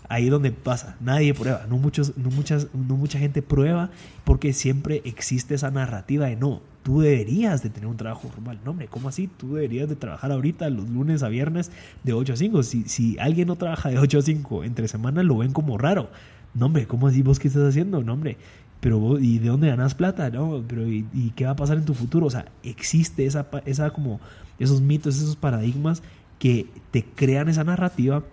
ahí 0.08 0.26
es 0.26 0.32
donde 0.32 0.52
pasa, 0.52 0.98
nadie 1.00 1.34
prueba, 1.34 1.66
no, 1.70 1.78
muchos, 1.78 2.18
no, 2.18 2.30
muchas, 2.32 2.68
no 2.74 2.98
mucha 2.98 3.18
gente 3.18 3.42
prueba 3.42 3.90
porque 4.26 4.52
siempre 4.52 5.02
existe 5.06 5.56
esa 5.56 5.72
narrativa 5.72 6.26
de 6.26 6.36
no, 6.36 6.62
tú 6.84 7.02
deberías 7.02 7.62
de 7.64 7.70
tener 7.70 7.88
un 7.88 7.98
trabajo 7.98 8.30
formal. 8.30 8.60
No, 8.66 8.72
hombre, 8.72 8.88
¿cómo 8.88 9.10
así? 9.10 9.28
Tú 9.28 9.56
deberías 9.56 9.90
de 9.90 9.96
trabajar 9.96 10.32
ahorita 10.32 10.70
los 10.70 10.90
lunes 10.90 11.24
a 11.24 11.30
viernes 11.30 11.72
de 12.04 12.14
8 12.14 12.34
a 12.34 12.36
5. 12.36 12.64
Si, 12.64 12.84
si 12.84 13.18
alguien 13.20 13.48
no 13.48 13.56
trabaja 13.56 13.90
de 13.90 14.00
8 14.00 14.20
a 14.20 14.22
5 14.22 14.64
entre 14.64 14.88
semanas, 14.88 15.26
lo 15.26 15.38
ven 15.38 15.54
como 15.54 15.78
raro. 15.78 16.10
No, 16.54 16.66
hombre, 16.66 16.88
¿cómo 16.88 17.08
así 17.08 17.22
vos 17.22 17.40
qué 17.40 17.48
estás 17.48 17.68
haciendo? 17.68 18.04
No, 18.04 18.14
hombre, 18.14 18.38
pero 18.80 19.00
vos, 19.00 19.22
¿y 19.22 19.40
de 19.40 19.50
dónde 19.50 19.68
ganas 19.68 19.96
plata? 19.96 20.30
No, 20.30 20.64
pero 20.68 20.88
¿y, 20.88 21.34
qué 21.36 21.46
va 21.46 21.52
a 21.52 21.56
pasar 21.56 21.78
en 21.78 21.86
tu 21.86 21.94
futuro? 21.94 22.26
O 22.26 22.32
sea, 22.32 22.46
existe 22.64 23.26
esa, 23.26 23.48
esa 23.66 23.92
como 23.92 24.20
esos 24.60 24.82
mitos, 24.82 25.18
esos 25.18 25.36
paradigmas 25.36 26.02
que 26.40 26.66
te 26.90 27.06
crean 27.06 27.48
esa 27.48 27.64
narrativa 27.64 28.24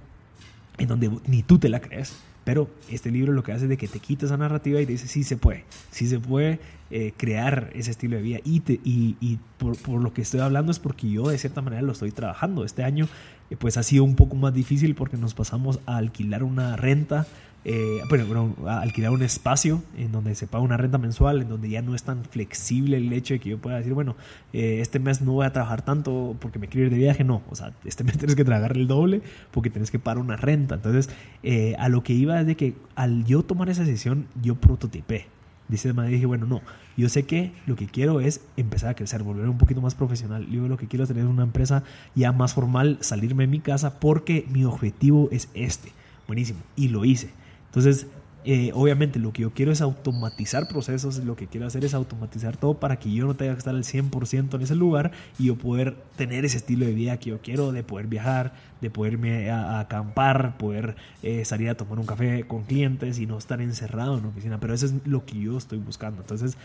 en 0.79 0.89
donde 0.89 1.11
ni 1.27 1.43
tú 1.43 1.59
te 1.59 1.69
la 1.69 1.81
crees. 1.81 2.17
Pero 2.45 2.71
este 2.89 3.11
libro 3.11 3.35
lo 3.35 3.43
que 3.43 3.53
hace 3.53 3.65
es 3.65 3.69
de 3.69 3.77
que 3.77 3.89
te 3.89 4.01
quita 4.01 4.25
esa 4.25 4.39
narrativa 4.39 4.81
y 4.81 4.87
te 4.87 4.93
dice, 4.93 5.07
sí 5.07 5.23
se 5.23 5.37
puede, 5.37 5.65
sí 5.91 6.09
se 6.09 6.19
puede 6.19 6.59
eh, 6.91 7.13
crear 7.17 7.71
ese 7.75 7.91
estilo 7.91 8.17
de 8.17 8.23
vida. 8.23 8.39
Y, 8.45 8.63
y, 8.85 9.39
por, 9.59 9.77
por, 9.77 10.03
lo 10.03 10.13
que 10.13 10.23
estoy 10.23 10.41
hablando 10.41 10.73
es 10.73 10.79
porque 10.79 11.11
yo 11.11 11.29
de 11.29 11.39
cierta 11.39 11.63
manera 11.63 11.83
lo 11.83 11.93
estoy 11.93 12.13
trabajando. 12.13 12.65
Este 12.65 12.85
año 12.85 13.09
eh, 13.51 13.57
pues 13.57 13.77
ha 13.77 13.83
sido 13.83 14.05
un 14.05 14.15
poco 14.15 14.37
más 14.37 14.55
difícil 14.55 14.95
porque 14.95 15.17
nos 15.17 15.35
pasamos 15.35 15.81
a 15.87 15.97
alquilar 15.97 16.43
una 16.43 16.77
renta 16.77 17.27
eh, 17.65 18.01
bueno, 18.09 18.55
alquilar 18.67 19.11
un 19.11 19.23
espacio 19.23 19.83
en 19.97 20.13
donde 20.13 20.35
se 20.35 20.47
paga 20.47 20.65
una 20.65 20.77
renta 20.77 20.97
mensual, 20.97 21.43
en 21.43 21.49
donde 21.49 21.69
ya 21.69 21.83
no 21.83 21.95
es 21.95 22.03
tan 22.03 22.25
flexible 22.25 22.97
el 22.97 23.13
hecho 23.13 23.35
de 23.35 23.41
que 23.41 23.51
yo 23.51 23.59
pueda 23.59 23.77
decir, 23.77 23.95
bueno, 23.95 24.17
eh, 24.53 24.79
este 24.81 25.01
mes 25.01 25.21
no 25.21 25.33
voy 25.33 25.45
a 25.45 25.53
trabajar 25.53 25.85
tanto 25.85 26.37
porque 26.41 26.59
me 26.59 26.69
quiero 26.69 26.87
ir 26.87 26.93
de 26.93 26.99
viaje, 26.99 27.25
no, 27.25 27.43
o 27.51 27.57
sea, 27.57 27.73
este 27.85 28.05
mes 28.05 28.17
tienes 28.17 28.37
que 28.37 28.45
trabajar 28.45 28.77
el 28.77 28.87
doble 28.87 29.23
porque 29.51 29.71
tienes 29.71 29.91
que 29.91 29.99
pagar 29.99 30.19
una 30.19 30.37
renta. 30.37 30.77
Entonces, 30.77 31.11
eh, 31.43 31.75
a 31.79 31.89
lo 31.89 32.03
que 32.03 32.13
iba 32.13 32.41
es 32.41 32.47
de 32.47 32.57
que 32.57 32.75
al 32.95 33.25
yo 33.25 33.43
tomar 33.43 33.69
esa 33.69 33.85
decisión, 33.85 34.29
yo 34.41 34.55
prototipé. 34.55 35.27
Dice 35.69 35.93
de 35.93 36.09
dije, 36.09 36.25
bueno, 36.25 36.47
no, 36.47 36.63
yo 36.97 37.09
sé 37.09 37.25
que 37.25 37.53
lo 37.67 37.77
que 37.77 37.87
quiero 37.87 38.21
es 38.21 38.41
empezar 38.57 38.91
a 38.91 38.95
crecer, 38.95 39.23
volver 39.23 39.49
un 39.49 39.59
poquito 39.59 39.83
más 39.83 39.95
profesional. 39.95 40.47
Yo 40.49 40.67
lo 40.67 40.79
que 40.79 40.89
quiero 40.89 41.05
es 41.05 41.09
tener 41.09 41.27
una 41.27 41.43
empresa 41.43 41.85
ya 42.15 42.33
más 42.33 42.55
formal, 42.55 42.97
salirme 43.01 43.45
de 43.45 43.49
mi 43.49 43.61
casa 43.61 44.01
porque 44.01 44.47
mi 44.51 44.65
objetivo 44.65 45.29
es 45.31 45.51
este. 45.53 45.93
Buenísimo. 46.27 46.61
Y 46.75 46.89
lo 46.89 47.05
hice. 47.05 47.31
Entonces, 47.67 48.07
eh, 48.51 48.71
obviamente 48.73 49.19
lo 49.19 49.31
que 49.31 49.43
yo 49.43 49.51
quiero 49.51 49.73
es 49.73 49.83
automatizar 49.83 50.69
procesos, 50.69 51.19
lo 51.19 51.37
que 51.37 51.49
quiero 51.49 51.67
hacer 51.67 51.85
es 51.85 51.93
automatizar 51.93 52.57
todo 52.57 52.81
para 52.81 52.99
que 52.99 53.13
yo 53.13 53.27
no 53.27 53.37
tenga 53.37 53.53
que 53.53 53.59
estar 53.59 53.75
al 53.75 53.85
100% 53.85 54.55
en 54.55 54.63
ese 54.63 54.75
lugar 54.75 55.13
y 55.39 55.49
yo 55.49 55.57
poder 55.57 55.99
tener 56.17 56.47
ese 56.47 56.57
estilo 56.57 56.87
de 56.87 56.93
vida 56.93 57.19
que 57.19 57.29
yo 57.29 57.43
quiero, 57.43 57.73
de 57.73 57.83
poder 57.83 58.07
viajar, 58.07 58.55
de 58.81 58.89
poderme 58.89 59.51
acampar, 59.51 60.57
poder 60.57 60.97
eh, 61.23 61.45
salir 61.45 61.69
a 61.69 61.77
tomar 61.77 61.99
un 61.99 62.07
café 62.07 62.47
con 62.47 62.63
clientes 62.65 63.19
y 63.19 63.27
no 63.27 63.37
estar 63.37 63.61
encerrado 63.61 64.15
en 64.15 64.21
una 64.21 64.29
oficina. 64.31 64.59
Pero 64.59 64.73
eso 64.73 64.87
es 64.87 64.95
lo 65.05 65.27
que 65.27 65.39
yo 65.39 65.59
estoy 65.59 65.77
buscando. 65.77 66.23
Entonces, 66.23 66.57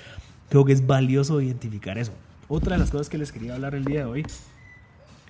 creo 0.47 0.63
que 0.63 0.71
es 0.71 0.87
valioso 0.87 1.41
identificar 1.41 1.97
eso. 1.97 2.13
Otra 2.47 2.75
de 2.75 2.79
las 2.79 2.91
cosas 2.91 3.09
que 3.09 3.17
les 3.17 3.33
quería 3.33 3.55
hablar 3.55 3.75
el 3.75 3.83
día 3.83 3.99
de 3.99 4.05
hoy 4.05 4.25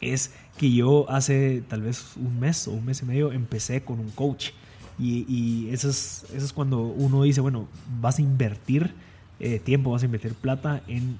es 0.01 0.36
que 0.57 0.72
yo 0.72 1.10
hace 1.10 1.63
tal 1.67 1.81
vez 1.81 2.15
un 2.15 2.39
mes 2.39 2.67
o 2.67 2.74
un 2.74 2.86
mes 2.86 3.01
y 3.01 3.05
medio 3.05 3.31
empecé 3.31 3.81
con 3.83 4.00
un 4.00 4.12
coach. 4.12 4.51
Y, 5.00 5.69
eso, 5.71 5.89
es, 5.89 6.25
eso 6.33 6.45
es 6.45 6.53
cuando 6.53 6.81
uno 6.81 7.23
dice, 7.23 7.41
bueno, 7.41 7.67
vas 8.00 8.19
a 8.19 8.21
invertir 8.21 8.93
eh, 9.39 9.59
tiempo, 9.59 9.91
vas 9.91 10.03
a 10.03 10.05
invertir 10.05 10.33
plata 10.35 10.81
en, 10.88 11.17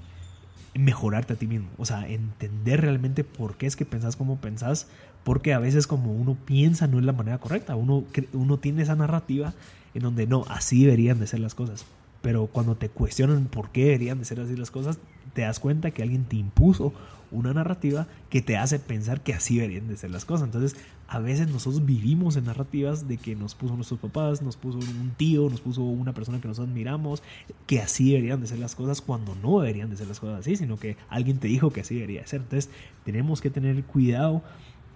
mejorarte 0.74 1.34
a 1.34 1.36
ti 1.36 1.46
mismo. 1.46 1.68
O 1.78 1.84
sea, 1.84 2.08
entender 2.08 2.80
realmente 2.80 3.24
por 3.24 3.56
qué 3.56 3.66
es 3.66 3.76
que 3.76 3.84
pensás 3.84 4.16
como 4.16 4.36
pensás, 4.36 4.86
porque 5.22 5.54
a 5.54 5.58
veces 5.58 5.86
como 5.86 6.12
uno 6.12 6.36
piensa 6.44 6.86
no 6.86 6.98
es 6.98 7.04
la 7.04 7.12
manera 7.12 7.38
correcta. 7.38 7.76
Uno, 7.76 8.04
uno 8.32 8.58
tiene 8.58 8.82
esa 8.82 8.96
narrativa 8.96 9.54
en 9.94 10.02
donde 10.02 10.26
no, 10.26 10.44
así 10.48 10.84
deberían 10.84 11.18
de 11.20 11.26
ser 11.26 11.40
las 11.40 11.54
cosas. 11.54 11.84
Pero 12.22 12.46
cuando 12.46 12.76
te 12.76 12.88
cuestionan 12.88 13.46
por 13.46 13.70
qué 13.70 13.84
deberían 13.84 14.18
de 14.18 14.24
ser 14.24 14.40
así 14.40 14.56
las 14.56 14.70
cosas, 14.70 14.98
te 15.34 15.42
das 15.42 15.60
cuenta 15.60 15.90
que 15.90 16.02
alguien 16.02 16.24
te 16.24 16.36
impuso 16.36 16.92
una 17.34 17.52
narrativa 17.52 18.06
que 18.30 18.40
te 18.40 18.56
hace 18.56 18.78
pensar 18.78 19.22
que 19.22 19.34
así 19.34 19.56
deberían 19.56 19.88
de 19.88 19.96
ser 19.96 20.10
las 20.10 20.24
cosas. 20.24 20.46
Entonces, 20.46 20.76
a 21.08 21.18
veces 21.18 21.48
nosotros 21.48 21.84
vivimos 21.84 22.36
en 22.36 22.46
narrativas 22.46 23.06
de 23.08 23.18
que 23.18 23.36
nos 23.36 23.54
puso 23.54 23.76
nuestros 23.76 24.00
papás, 24.00 24.40
nos 24.40 24.56
puso 24.56 24.78
un 24.78 25.12
tío, 25.16 25.48
nos 25.50 25.60
puso 25.60 25.82
una 25.82 26.14
persona 26.14 26.40
que 26.40 26.48
nosotros 26.48 26.70
admiramos, 26.70 27.22
que 27.66 27.80
así 27.80 28.12
deberían 28.12 28.40
de 28.40 28.46
ser 28.46 28.58
las 28.58 28.74
cosas 28.74 29.00
cuando 29.00 29.34
no 29.34 29.60
deberían 29.60 29.90
de 29.90 29.96
ser 29.96 30.08
las 30.08 30.20
cosas 30.20 30.40
así, 30.40 30.56
sino 30.56 30.78
que 30.78 30.96
alguien 31.08 31.38
te 31.38 31.48
dijo 31.48 31.70
que 31.70 31.80
así 31.80 31.94
debería 31.94 32.22
de 32.22 32.26
ser. 32.26 32.40
Entonces, 32.40 32.70
tenemos 33.04 33.40
que 33.40 33.50
tener 33.50 33.84
cuidado 33.84 34.42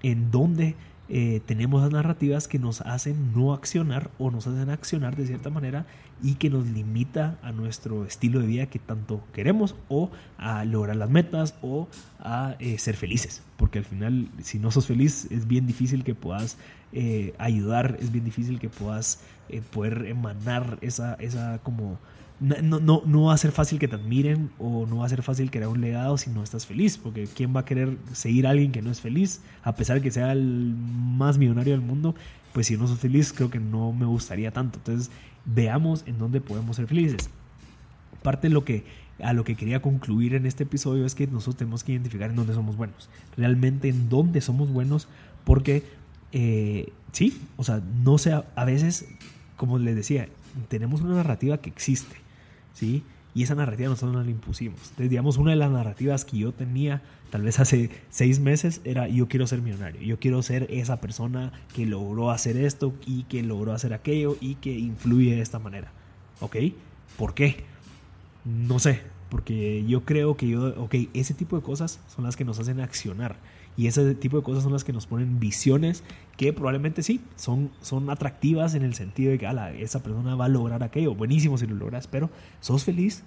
en 0.03 0.31
dónde 0.31 0.77
eh, 1.09 1.41
tenemos 1.47 1.91
narrativas 1.91 2.49
que 2.49 2.59
nos 2.59 2.83
hacen 2.83 3.33
no 3.35 3.55
accionar 3.55 4.11
o 4.19 4.31
nos 4.31 4.47
hacen 4.47 4.69
accionar 4.69 5.17
de 5.17 5.27
cierta 5.27 5.49
manera 5.49 5.87
y 6.23 6.35
que 6.35 6.51
nos 6.51 6.67
limita 6.67 7.39
a 7.43 7.53
nuestro 7.53 8.05
estilo 8.05 8.41
de 8.41 8.47
vida 8.47 8.67
que 8.67 8.79
tanto 8.79 9.23
queremos 9.33 9.75
o 9.89 10.11
a 10.37 10.65
lograr 10.65 10.97
las 10.97 11.09
metas 11.09 11.55
o 11.63 11.89
a 12.19 12.57
eh, 12.59 12.79
ser 12.79 12.97
felices. 12.97 13.43
Porque 13.57 13.79
al 13.79 13.85
final, 13.85 14.29
si 14.43 14.59
no 14.59 14.71
sos 14.71 14.87
feliz, 14.87 15.29
es 15.31 15.47
bien 15.47 15.67
difícil 15.67 16.05
que 16.05 16.15
puedas 16.15 16.59
eh, 16.93 17.35
ayudar, 17.39 17.97
es 18.01 18.13
bien 18.13 18.25
difícil 18.25 18.59
que 18.59 18.69
puedas 18.69 19.21
poder 19.71 20.05
emanar 20.07 20.77
esa, 20.83 21.15
esa 21.15 21.59
como 21.63 21.99
no, 22.41 22.79
no, 22.79 23.03
no 23.05 23.23
va 23.25 23.35
a 23.35 23.39
ser 23.39 23.51
fácil 23.51 23.79
que 23.79 23.89
te 23.89 23.97
admiren 23.97 24.51
o 24.59 24.87
no 24.87 24.99
va 24.99 25.07
a 25.07 25.09
ser 25.09 25.23
fácil 25.23 25.51
crear 25.51 25.69
un 25.69 25.81
legado 25.81 26.17
si 26.19 26.31
no 26.31 26.43
estás 26.43 26.67
feliz, 26.67 26.97
porque 26.97 27.27
¿quién 27.27 27.55
va 27.55 27.61
a 27.61 27.65
querer 27.65 27.97
seguir 28.13 28.47
a 28.47 28.51
alguien 28.51 28.71
que 28.71 28.81
no 28.81 28.91
es 28.91 29.01
feliz? 29.01 29.43
A 29.63 29.75
pesar 29.75 29.97
de 29.97 30.03
que 30.03 30.11
sea 30.11 30.33
el 30.33 30.75
más 30.77 31.37
millonario 31.39 31.73
del 31.73 31.81
mundo, 31.81 32.15
pues 32.53 32.69
si 32.69 32.77
no 32.77 32.87
sos 32.87 33.01
feliz 33.01 33.33
creo 33.33 33.51
que 33.51 33.59
no 33.59 33.93
me 33.93 34.07
gustaría 34.07 34.53
tanto. 34.53 34.79
Entonces 34.79 35.11
veamos 35.45 36.05
en 36.07 36.19
dónde 36.19 36.41
podemos 36.41 36.77
ser 36.77 36.87
felices. 36.87 37.29
Parte 38.23 38.49
de 38.49 38.55
lo 38.55 38.65
que 38.65 38.85
a 39.21 39.33
lo 39.33 39.43
que 39.43 39.57
quería 39.57 39.83
concluir 39.83 40.35
en 40.35 40.47
este 40.47 40.63
episodio 40.63 41.05
es 41.05 41.17
que 41.17 41.27
nosotros 41.27 41.57
tenemos 41.57 41.83
que 41.83 41.91
identificar 41.91 42.31
en 42.31 42.37
dónde 42.37 42.55
somos 42.55 42.77
buenos. 42.77 43.11
Realmente 43.37 43.89
en 43.89 44.09
dónde 44.09 44.41
somos 44.41 44.71
buenos, 44.71 45.09
porque 45.43 45.83
eh, 46.31 46.93
sí, 47.11 47.37
o 47.57 47.65
sea, 47.65 47.83
no 48.05 48.17
sea, 48.19 48.45
a 48.55 48.65
veces, 48.65 49.09
como 49.57 49.81
les 49.81 49.97
decía, 49.97 50.29
tenemos 50.69 51.01
una 51.01 51.17
narrativa 51.17 51.59
que 51.59 51.69
existe 51.69 52.28
¿sí? 52.79 53.03
Y 53.35 53.43
esa 53.43 53.55
narrativa 53.55 53.89
nosotros 53.89 54.15
no 54.15 54.23
la 54.23 54.31
impusimos. 54.31 54.81
Entonces, 54.83 55.11
digamos, 55.11 55.37
una 55.37 55.51
de 55.51 55.57
las 55.57 55.71
narrativas 55.71 56.25
que 56.25 56.39
yo 56.39 56.53
tenía 56.53 57.03
tal 57.31 57.43
vez 57.43 57.59
hace 57.61 57.91
seis 58.09 58.41
meses 58.41 58.81
era 58.85 59.09
yo 59.09 59.29
quiero 59.29 59.47
ser 59.47 59.61
millonario, 59.61 60.01
yo 60.01 60.19
quiero 60.19 60.43
ser 60.43 60.67
esa 60.71 61.01
persona 61.01 61.53
que 61.75 61.85
logró 61.85 62.31
hacer 62.31 62.57
esto 62.57 62.95
y 63.07 63.25
que 63.25 63.43
logró 63.43 63.73
hacer 63.73 63.93
aquello 63.93 64.37
y 64.41 64.55
que 64.57 64.79
influye 64.79 65.35
de 65.35 65.43
esta 65.43 65.59
manera. 65.59 65.93
¿Ok? 66.41 66.57
¿Por 67.17 67.35
qué? 67.35 67.65
No 68.45 68.79
sé, 68.79 69.03
porque 69.29 69.85
yo 69.87 70.05
creo 70.05 70.37
que 70.37 70.49
yo, 70.49 70.75
ok, 70.81 70.95
ese 71.13 71.35
tipo 71.35 71.57
de 71.57 71.63
cosas 71.63 72.01
son 72.15 72.25
las 72.25 72.37
que 72.37 72.45
nos 72.45 72.59
hacen 72.59 72.81
accionar. 72.81 73.37
Y 73.79 73.87
ese 73.87 74.17
tipo 74.17 74.37
de 74.37 74.43
cosas 74.43 74.65
son 74.65 74.73
las 74.73 74.83
que 74.83 74.93
nos 74.93 75.07
ponen 75.07 75.39
visiones 75.39 76.03
que 76.37 76.53
probablemente 76.53 77.05
sí, 77.05 77.21
son, 77.37 77.71
son 77.81 78.11
atractivas 78.11 78.75
en 78.75 78.83
el 78.83 78.95
sentido 78.95 79.31
de 79.31 79.39
que 79.39 79.47
esa 79.79 80.03
persona 80.03 80.35
va 80.35 80.47
a 80.47 80.49
lograr 80.49 80.83
aquello. 80.83 81.15
Buenísimo 81.15 81.57
si 81.57 81.69
lo 81.69 81.77
logras, 81.77 82.09
pero 82.09 82.29
¿sos 82.61 82.83
feliz? 82.83 83.23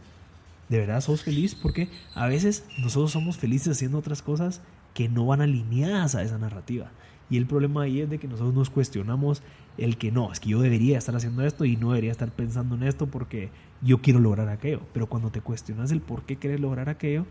¿De 0.68 0.78
verdad 0.78 1.00
sos 1.00 1.24
feliz? 1.24 1.56
Porque 1.56 1.88
a 2.16 2.28
veces 2.28 2.66
nosotros 2.78 3.12
somos 3.12 3.38
felices 3.38 3.78
haciendo 3.78 3.98
otras 3.98 4.22
cosas 4.22 4.62
que 4.94 5.08
no 5.08 5.26
van 5.26 5.40
alineadas 5.40 6.16
a 6.16 6.22
esa 6.22 6.38
narrativa. 6.38 6.92
Y 7.30 7.38
el 7.38 7.46
problema 7.46 7.84
ahí 7.84 8.02
es 8.02 8.10
de 8.10 8.20
que 8.20 8.28
nosotros 8.28 8.54
nos 8.54 8.70
cuestionamos 8.70 9.44
el 9.78 9.98
que 9.98 10.12
no, 10.12 10.34
es 10.34 10.42
que 10.42 10.50
yo 10.50 10.60
debería 10.60 10.98
estar 10.98 11.16
haciendo 11.16 11.46
esto 11.46 11.64
y 11.64 11.78
no 11.78 11.92
debería 11.92 12.12
estar 12.12 12.30
pensando 12.30 12.76
en 12.76 12.84
esto 12.84 13.08
porque 13.08 13.52
yo 13.82 14.02
quiero 14.02 14.20
lograr 14.20 14.50
aquello. 14.50 14.82
Pero 14.92 15.08
cuando 15.08 15.32
te 15.32 15.40
cuestionas 15.40 15.94
el 15.94 16.02
por 16.02 16.24
qué 16.24 16.36
quieres 16.36 16.60
lograr 16.60 16.90
aquello, 16.90 17.26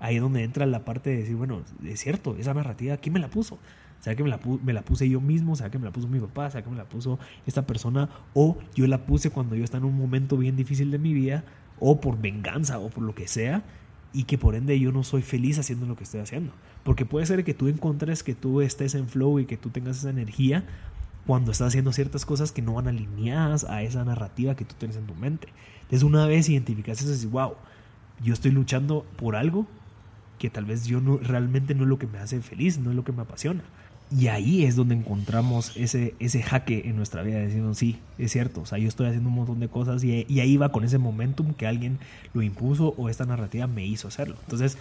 ahí 0.00 0.16
es 0.16 0.22
donde 0.22 0.42
entra 0.42 0.66
la 0.66 0.84
parte 0.84 1.10
de 1.10 1.16
decir, 1.18 1.36
bueno, 1.36 1.62
es 1.84 2.00
cierto, 2.00 2.36
esa 2.36 2.54
narrativa, 2.54 2.96
¿quién 2.96 3.12
me 3.12 3.20
la 3.20 3.28
puso? 3.28 3.58
sea 4.04 4.14
que 4.14 4.22
me 4.22 4.28
la, 4.28 4.82
puse 4.82 5.08
yo 5.08 5.20
mismo? 5.22 5.56
sea 5.56 5.70
que 5.70 5.78
me 5.78 5.86
la 5.86 5.90
puso 5.90 6.08
mi 6.08 6.20
papá? 6.20 6.50
sea 6.50 6.62
que 6.62 6.68
me 6.68 6.76
la 6.76 6.84
puso 6.84 7.18
esta 7.46 7.66
persona? 7.66 8.10
¿O 8.34 8.58
yo 8.74 8.86
la 8.86 9.06
puse 9.06 9.30
cuando 9.30 9.56
yo 9.56 9.64
estaba 9.64 9.86
en 9.86 9.92
un 9.92 9.98
momento 9.98 10.36
bien 10.36 10.56
difícil 10.56 10.90
de 10.90 10.98
mi 10.98 11.14
vida? 11.14 11.42
¿O 11.80 12.02
por 12.02 12.20
venganza? 12.20 12.78
¿O 12.78 12.90
por 12.90 13.02
lo 13.02 13.14
que 13.14 13.26
sea? 13.26 13.64
Y 14.12 14.24
que 14.24 14.36
por 14.36 14.56
ende 14.56 14.78
yo 14.78 14.92
no 14.92 15.04
soy 15.04 15.22
feliz 15.22 15.58
haciendo 15.58 15.86
lo 15.86 15.96
que 15.96 16.04
estoy 16.04 16.20
haciendo. 16.20 16.52
Porque 16.82 17.06
puede 17.06 17.24
ser 17.24 17.44
que 17.44 17.54
tú 17.54 17.68
encontres 17.68 18.22
que 18.22 18.34
tú 18.34 18.60
estés 18.60 18.94
en 18.94 19.08
flow 19.08 19.38
y 19.38 19.46
que 19.46 19.56
tú 19.56 19.70
tengas 19.70 19.96
esa 19.96 20.10
energía 20.10 20.66
cuando 21.26 21.52
estás 21.52 21.68
haciendo 21.68 21.90
ciertas 21.92 22.26
cosas 22.26 22.52
que 22.52 22.60
no 22.60 22.74
van 22.74 22.88
alineadas 22.88 23.64
a 23.64 23.82
esa 23.82 24.04
narrativa 24.04 24.54
que 24.54 24.66
tú 24.66 24.74
tienes 24.78 24.98
en 24.98 25.06
tu 25.06 25.14
mente. 25.14 25.48
Entonces 25.76 26.02
una 26.02 26.26
vez 26.26 26.50
identificas 26.50 26.98
eso 27.00 27.08
y 27.08 27.12
dices, 27.12 27.30
wow, 27.30 27.54
yo 28.22 28.34
estoy 28.34 28.50
luchando 28.50 29.06
por 29.16 29.34
algo 29.34 29.66
que 30.38 30.50
tal 30.50 30.64
vez 30.64 30.86
yo 30.86 31.00
no, 31.00 31.18
realmente 31.18 31.74
no 31.74 31.84
es 31.84 31.88
lo 31.88 31.98
que 31.98 32.06
me 32.06 32.18
hace 32.18 32.40
feliz, 32.40 32.78
no 32.78 32.90
es 32.90 32.96
lo 32.96 33.04
que 33.04 33.12
me 33.12 33.22
apasiona. 33.22 33.62
Y 34.16 34.28
ahí 34.28 34.64
es 34.64 34.76
donde 34.76 34.94
encontramos 34.94 35.72
ese, 35.76 36.14
ese 36.20 36.42
jaque 36.42 36.82
en 36.86 36.96
nuestra 36.96 37.22
vida, 37.22 37.40
diciendo, 37.40 37.74
sí, 37.74 37.98
es 38.18 38.32
cierto, 38.32 38.60
o 38.60 38.66
sea, 38.66 38.78
yo 38.78 38.86
estoy 38.86 39.06
haciendo 39.06 39.28
un 39.28 39.34
montón 39.34 39.60
de 39.60 39.68
cosas 39.68 40.04
y, 40.04 40.26
ahí 40.40 40.56
va 40.56 40.70
con 40.70 40.84
ese 40.84 40.98
momentum 40.98 41.54
que 41.54 41.66
alguien 41.66 41.98
lo 42.32 42.42
impuso 42.42 42.94
o 42.96 43.08
esta 43.08 43.24
narrativa 43.24 43.66
me 43.66 43.86
hizo 43.86 44.06
hacerlo. 44.06 44.36
Entonces, 44.42 44.76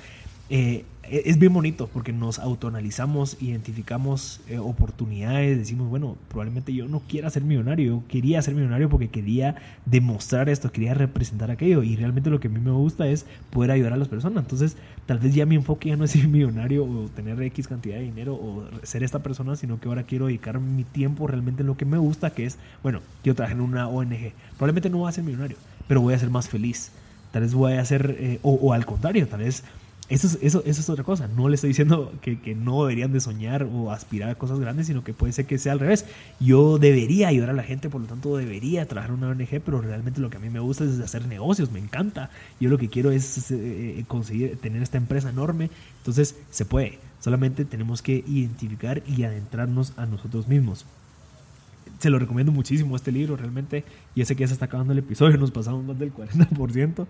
eh, 0.56 0.86
es 1.10 1.40
bien 1.40 1.52
bonito 1.52 1.90
porque 1.92 2.14
nos 2.14 2.38
autoanalizamos, 2.38 3.38
identificamos 3.42 4.40
eh, 4.48 4.60
oportunidades, 4.60 5.58
decimos, 5.58 5.90
bueno, 5.90 6.16
probablemente 6.30 6.72
yo 6.76 6.88
no 6.88 7.00
quiera 7.00 7.32
ser 7.32 7.42
millonario, 7.44 7.88
yo 7.88 8.04
quería 8.08 8.40
ser 8.44 8.54
millonario 8.54 8.88
porque 8.88 9.08
quería 9.08 9.56
demostrar 9.88 10.50
esto, 10.50 10.72
quería 10.72 10.94
representar 10.94 11.50
aquello 11.50 11.82
y 11.82 11.96
realmente 11.96 12.30
lo 12.30 12.40
que 12.40 12.50
a 12.50 12.52
mí 12.52 12.60
me 12.60 12.70
gusta 12.70 13.08
es 13.08 13.26
poder 13.50 13.72
ayudar 13.72 13.94
a 13.94 13.98
las 13.98 14.10
personas. 14.10 14.44
Entonces, 14.44 14.78
tal 15.08 15.18
vez 15.18 15.34
ya 15.34 15.48
mi 15.48 15.56
enfoque 15.56 15.90
ya 15.90 15.96
no 15.96 16.04
es 16.04 16.12
ser 16.12 16.28
millonario 16.28 16.86
o 16.86 17.10
tener 17.10 17.42
X 17.42 17.68
cantidad 17.68 17.96
de 17.96 18.04
dinero 18.04 18.36
o 18.36 18.64
ser 18.84 19.02
esta 19.04 19.24
persona, 19.24 19.56
sino 19.56 19.80
que 19.80 19.88
ahora 19.88 20.04
quiero 20.04 20.28
dedicar 20.28 20.60
mi 20.60 20.84
tiempo 20.84 21.26
realmente 21.26 21.64
en 21.64 21.68
lo 21.68 21.78
que 21.78 21.86
me 21.86 21.98
gusta, 21.98 22.30
que 22.30 22.46
es, 22.46 22.60
bueno, 22.84 23.00
yo 23.24 23.34
trabajo 23.34 23.56
en 23.56 23.62
una 23.62 23.88
ONG. 23.88 24.34
Probablemente 24.58 24.92
no 24.92 25.00
voy 25.00 25.10
a 25.10 25.14
ser 25.14 25.24
millonario, 25.24 25.58
pero 25.88 26.00
voy 26.02 26.14
a 26.14 26.20
ser 26.20 26.30
más 26.30 26.48
feliz. 26.48 26.92
Tal 27.32 27.42
vez 27.42 27.56
voy 27.56 27.74
a 27.74 27.84
ser, 27.86 28.16
eh, 28.20 28.40
o 28.44 28.74
al 28.74 28.86
contrario, 28.86 29.28
tal 29.28 29.40
vez 29.40 29.64
eso 30.10 30.28
es, 30.28 30.38
eso, 30.42 30.62
eso 30.66 30.82
es 30.82 30.90
otra 30.90 31.04
cosa. 31.04 31.28
No 31.28 31.48
le 31.48 31.56
estoy 31.56 31.70
diciendo 31.70 32.14
que, 32.22 32.40
que, 32.40 32.56
no 32.56 32.84
deberían 32.84 33.14
de 33.14 33.22
soñar 33.22 33.64
o 33.64 33.92
aspirar 33.92 34.30
a 34.30 34.36
cosas 34.36 34.60
grandes, 34.60 34.88
sino 34.88 35.04
que 35.04 35.14
puede 35.14 35.32
ser 35.32 35.46
que 35.46 35.58
sea 35.58 35.72
al 35.72 35.80
revés. 35.80 36.06
Yo 36.40 36.78
debería 36.78 37.30
ayudar 37.30 37.52
a 37.52 37.54
la 37.54 37.64
gente, 37.64 37.90
por 37.90 38.02
lo 38.02 38.08
tanto 38.08 38.36
debería 38.36 38.86
trabajar 38.86 39.16
en 39.16 39.24
una 39.24 39.30
ONG, 39.30 39.62
pero 39.64 39.82
realmente 39.82 40.20
lo 40.20 40.30
que 40.30 40.38
a 40.38 40.40
mí 40.42 40.50
me 40.50 40.60
gusta 40.60 40.84
es 40.84 41.00
hacer 41.00 41.26
negocios, 41.28 41.72
me 41.72 41.80
encanta. 41.80 42.30
Yo 42.60 42.70
lo 42.70 42.78
que 42.78 42.90
quiero 42.90 43.12
es 43.12 43.52
eh, 43.52 43.56
eh, 44.00 44.06
conseguir 44.08 44.58
tener 44.58 44.84
esta 44.84 44.98
empresa 44.98 45.30
enorme. 45.30 45.70
Entonces 46.00 46.36
se 46.52 46.66
puede. 46.66 47.00
Solamente 47.22 47.64
tenemos 47.64 48.02
que 48.02 48.26
identificar 48.28 49.02
y 49.08 49.24
adentrarnos 49.24 49.94
a 49.96 50.06
nosotros 50.06 50.50
mismos. 50.50 50.86
Se 52.00 52.10
lo 52.10 52.20
recomiendo 52.20 52.52
muchísimo 52.52 52.98
este 52.98 53.14
libro, 53.14 53.38
realmente. 53.38 53.86
Ya 54.14 54.26
sé 54.26 54.36
que 54.36 54.42
ya 54.42 54.48
se 54.48 54.54
está 54.54 54.66
acabando 54.66 54.92
el 54.92 55.00
episodio, 55.00 55.38
nos 55.40 55.52
pasamos 55.52 55.86
más 55.86 55.98
del 55.98 56.14
40%, 56.14 57.08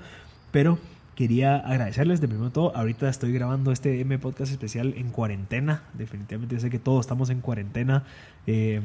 pero 0.52 0.78
quería 1.16 1.58
agradecerles 1.58 2.22
de 2.22 2.28
primero 2.28 2.52
todo. 2.52 2.76
Ahorita 2.76 3.10
estoy 3.10 3.32
grabando 3.34 3.72
este 3.72 4.00
M 4.02 4.18
Podcast 4.20 4.52
especial 4.52 4.94
en 4.98 5.10
cuarentena. 5.10 5.84
Definitivamente 5.94 6.60
sé 6.60 6.70
que 6.70 6.80
todos 6.80 7.02
estamos 7.02 7.30
en 7.30 7.42
cuarentena. 7.42 8.04
Eh, 8.48 8.82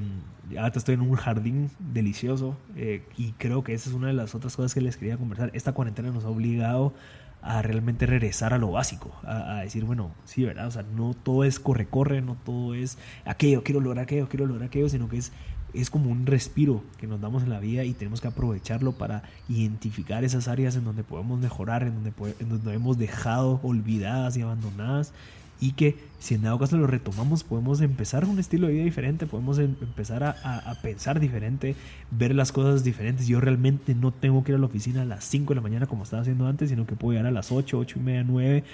ahorita 0.57 0.79
estoy 0.79 0.95
en 0.95 1.01
un 1.03 1.15
jardín 1.17 1.71
delicioso 1.79 2.57
eh, 2.77 3.03
y 3.17 3.33
creo 3.33 3.65
que 3.65 3.75
esa 3.75 3.91
es 3.91 3.95
una 3.95 4.09
de 4.09 4.15
las 4.15 4.35
otras 4.35 4.57
cosas 4.57 4.75
que 4.75 4.81
les 4.81 4.97
quería 4.97 5.17
conversar. 5.17 5.51
Esta 5.55 5.73
cuarentena 5.73 6.11
nos 6.11 6.25
ha 6.25 6.29
obligado 6.29 6.93
a 7.41 7.63
realmente 7.63 8.05
regresar 8.05 8.53
a 8.53 8.59
lo 8.59 8.73
básico, 8.73 9.13
a, 9.23 9.59
a, 9.59 9.61
decir, 9.61 9.85
bueno, 9.85 10.11
sí, 10.25 10.45
¿verdad? 10.45 10.67
O 10.67 10.71
sea, 10.73 10.83
no 10.83 11.15
todo 11.15 11.45
es 11.45 11.61
corre-corre, 11.61 12.21
no 12.21 12.37
todo 12.45 12.75
es 12.75 12.99
aquello, 13.25 13.63
quiero 13.63 13.81
lograr 13.81 14.03
aquello, 14.03 14.29
quiero 14.29 14.45
lograr 14.47 14.67
aquello, 14.67 14.89
sino 14.89 15.09
que 15.09 15.19
es 15.19 15.33
es 15.75 15.91
como 15.91 16.11
un 16.11 16.27
respiro 16.27 16.83
que 16.99 17.07
nos 17.07 17.21
damos 17.21 17.43
en 17.43 17.51
la 17.51 17.61
vida 17.61 17.85
y 17.85 17.93
tenemos 17.93 18.21
que 18.21 18.29
aprovecharlo 18.29 18.93
para 18.93 19.23
identificar 19.49 20.25
esas 20.25 20.49
áreas 20.49 20.77
en 20.77 20.85
donde 20.85 21.05
podemos 21.05 21.39
mejorar, 21.39 21.83
en 21.83 21.95
donde, 21.95 22.13
en 22.41 22.49
donde 22.49 22.75
hemos 22.75 22.99
dejado 22.99 23.61
olvidadas 23.63 24.37
y 24.37 24.43
abandonadas 24.43 25.13
y 25.61 25.73
que 25.73 25.97
si 26.19 26.35
en 26.35 26.43
dado 26.43 26.59
caso 26.59 26.77
lo 26.77 26.87
retomamos 26.87 27.43
podemos 27.45 27.81
empezar 27.81 28.25
un 28.25 28.39
estilo 28.39 28.67
de 28.69 28.75
vida 28.75 28.85
diferente, 28.85 29.27
podemos 29.27 29.59
em, 29.59 29.75
empezar 29.81 30.23
a, 30.23 30.31
a, 30.31 30.75
pensar 30.77 31.21
diferente, 31.21 31.75
ver 32.11 32.35
las 32.35 32.53
cosas 32.53 32.85
diferentes. 32.85 33.27
Yo 33.27 33.41
realmente 33.41 33.95
no 33.95 34.13
tengo 34.13 34.45
que 34.45 34.53
ir 34.53 34.57
a 34.57 34.59
la 34.59 34.67
oficina 34.67 35.03
a 35.03 35.05
las 35.05 35.25
5 35.25 35.51
de 35.51 35.55
la 35.57 35.61
mañana 35.61 35.87
como 35.87 36.05
estaba 36.05 36.23
haciendo 36.23 36.47
antes, 36.47 36.71
sino 36.71 36.87
que 36.87 36.97
puedo 36.97 37.13
llegar 37.13 37.27
a 37.27 37.33
las 37.33 37.51
8, 37.51 37.79
8 37.79 37.99
y 37.99 38.03
media, 38.03 38.25
9 38.25 38.65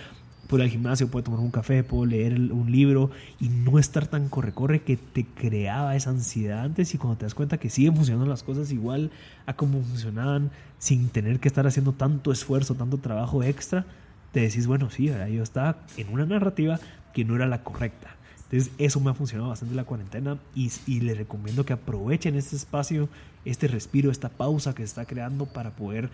puedo 0.46 0.62
ir 0.62 0.68
al 0.68 0.72
gimnasio, 0.72 1.08
puedo 1.08 1.24
tomar 1.24 1.40
un 1.40 1.50
café, 1.50 1.82
puedo 1.82 2.06
leer 2.06 2.34
un 2.34 2.70
libro 2.70 3.10
y 3.40 3.48
no 3.48 3.78
estar 3.78 4.06
tan 4.06 4.28
corre-corre 4.28 4.82
que 4.82 4.96
te 4.96 5.24
creaba 5.24 5.96
esa 5.96 6.10
ansiedad 6.10 6.60
antes 6.60 6.94
y 6.94 6.98
cuando 6.98 7.18
te 7.18 7.24
das 7.24 7.34
cuenta 7.34 7.58
que 7.58 7.70
siguen 7.70 7.96
funcionando 7.96 8.26
las 8.26 8.42
cosas 8.42 8.70
igual 8.72 9.10
a 9.46 9.54
como 9.54 9.82
funcionaban 9.82 10.50
sin 10.78 11.08
tener 11.08 11.40
que 11.40 11.48
estar 11.48 11.66
haciendo 11.66 11.92
tanto 11.92 12.32
esfuerzo, 12.32 12.74
tanto 12.74 12.98
trabajo 12.98 13.42
extra, 13.42 13.86
te 14.32 14.40
decís, 14.40 14.66
bueno, 14.66 14.90
sí, 14.90 15.10
yo 15.32 15.42
estaba 15.42 15.78
en 15.96 16.12
una 16.12 16.26
narrativa 16.26 16.78
que 17.12 17.24
no 17.24 17.36
era 17.36 17.46
la 17.46 17.62
correcta. 17.62 18.16
Entonces 18.44 18.72
eso 18.78 19.00
me 19.00 19.10
ha 19.10 19.14
funcionado 19.14 19.50
bastante 19.50 19.74
la 19.74 19.84
cuarentena 19.84 20.38
y, 20.54 20.70
y 20.86 21.00
les 21.00 21.16
recomiendo 21.16 21.64
que 21.64 21.72
aprovechen 21.72 22.34
este 22.34 22.56
espacio, 22.56 23.08
este 23.44 23.68
respiro, 23.68 24.10
esta 24.10 24.28
pausa 24.28 24.74
que 24.74 24.82
se 24.82 24.86
está 24.86 25.06
creando 25.06 25.46
para 25.46 25.70
poder 25.70 26.10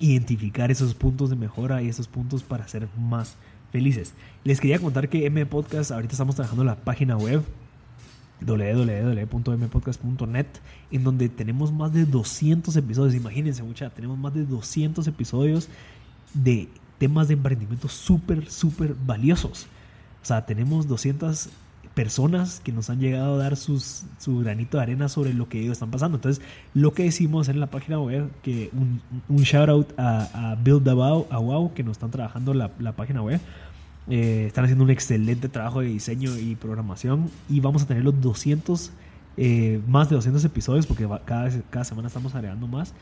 identificar 0.00 0.70
esos 0.70 0.94
puntos 0.94 1.30
de 1.30 1.36
mejora 1.36 1.82
y 1.82 1.88
esos 1.88 2.08
puntos 2.08 2.42
para 2.42 2.66
ser 2.68 2.88
más 2.98 3.36
felices. 3.70 4.14
Les 4.44 4.60
quería 4.60 4.78
contar 4.78 5.08
que 5.08 5.26
M 5.26 5.44
Podcast, 5.46 5.90
ahorita 5.90 6.12
estamos 6.12 6.34
trabajando 6.34 6.64
la 6.64 6.76
página 6.76 7.16
web 7.16 7.42
www.mpodcast.net 8.40 10.46
en 10.90 11.04
donde 11.04 11.28
tenemos 11.28 11.72
más 11.72 11.92
de 11.92 12.06
200 12.06 12.74
episodios, 12.76 13.14
imagínense 13.14 13.62
mucha, 13.62 13.90
tenemos 13.90 14.18
más 14.18 14.34
de 14.34 14.44
200 14.44 15.06
episodios 15.06 15.68
de 16.32 16.68
temas 16.98 17.28
de 17.28 17.34
emprendimiento 17.34 17.88
súper, 17.88 18.50
súper 18.50 18.94
valiosos. 19.06 19.66
O 20.22 20.26
sea, 20.26 20.44
tenemos 20.44 20.86
200 20.86 21.48
personas 21.94 22.60
que 22.60 22.72
nos 22.72 22.88
han 22.88 23.00
llegado 23.00 23.34
a 23.34 23.38
dar 23.38 23.56
sus, 23.56 24.04
su 24.18 24.38
granito 24.38 24.76
de 24.76 24.82
arena 24.84 25.08
sobre 25.08 25.34
lo 25.34 25.48
que 25.48 25.60
ellos 25.60 25.72
están 25.72 25.90
pasando. 25.90 26.18
Entonces, 26.18 26.42
lo 26.74 26.92
que 26.92 27.04
decimos 27.04 27.48
en 27.48 27.60
la 27.60 27.66
página 27.66 28.00
web, 28.00 28.30
que 28.42 28.70
un, 28.72 29.00
un 29.28 29.42
shout 29.42 29.68
out 29.68 29.98
a, 29.98 30.52
a 30.52 30.54
Build 30.54 30.88
a 30.88 30.94
Wow, 30.94 31.74
que 31.74 31.82
nos 31.82 31.92
están 31.92 32.10
trabajando 32.10 32.54
la, 32.54 32.70
la 32.78 32.92
página 32.92 33.22
web. 33.22 33.40
Eh, 34.08 34.46
están 34.46 34.64
haciendo 34.64 34.84
un 34.84 34.90
excelente 34.90 35.48
trabajo 35.48 35.80
de 35.80 35.86
diseño 35.86 36.36
y 36.36 36.56
programación 36.56 37.30
y 37.48 37.60
vamos 37.60 37.82
a 37.82 37.86
tener 37.86 38.02
los 38.02 38.20
200, 38.20 38.90
eh, 39.36 39.80
más 39.86 40.08
de 40.08 40.16
200 40.16 40.44
episodios 40.44 40.86
porque 40.86 41.06
cada, 41.24 41.50
cada 41.70 41.84
semana 41.84 42.08
estamos 42.08 42.34
agregando 42.34 42.66
más 42.66 42.94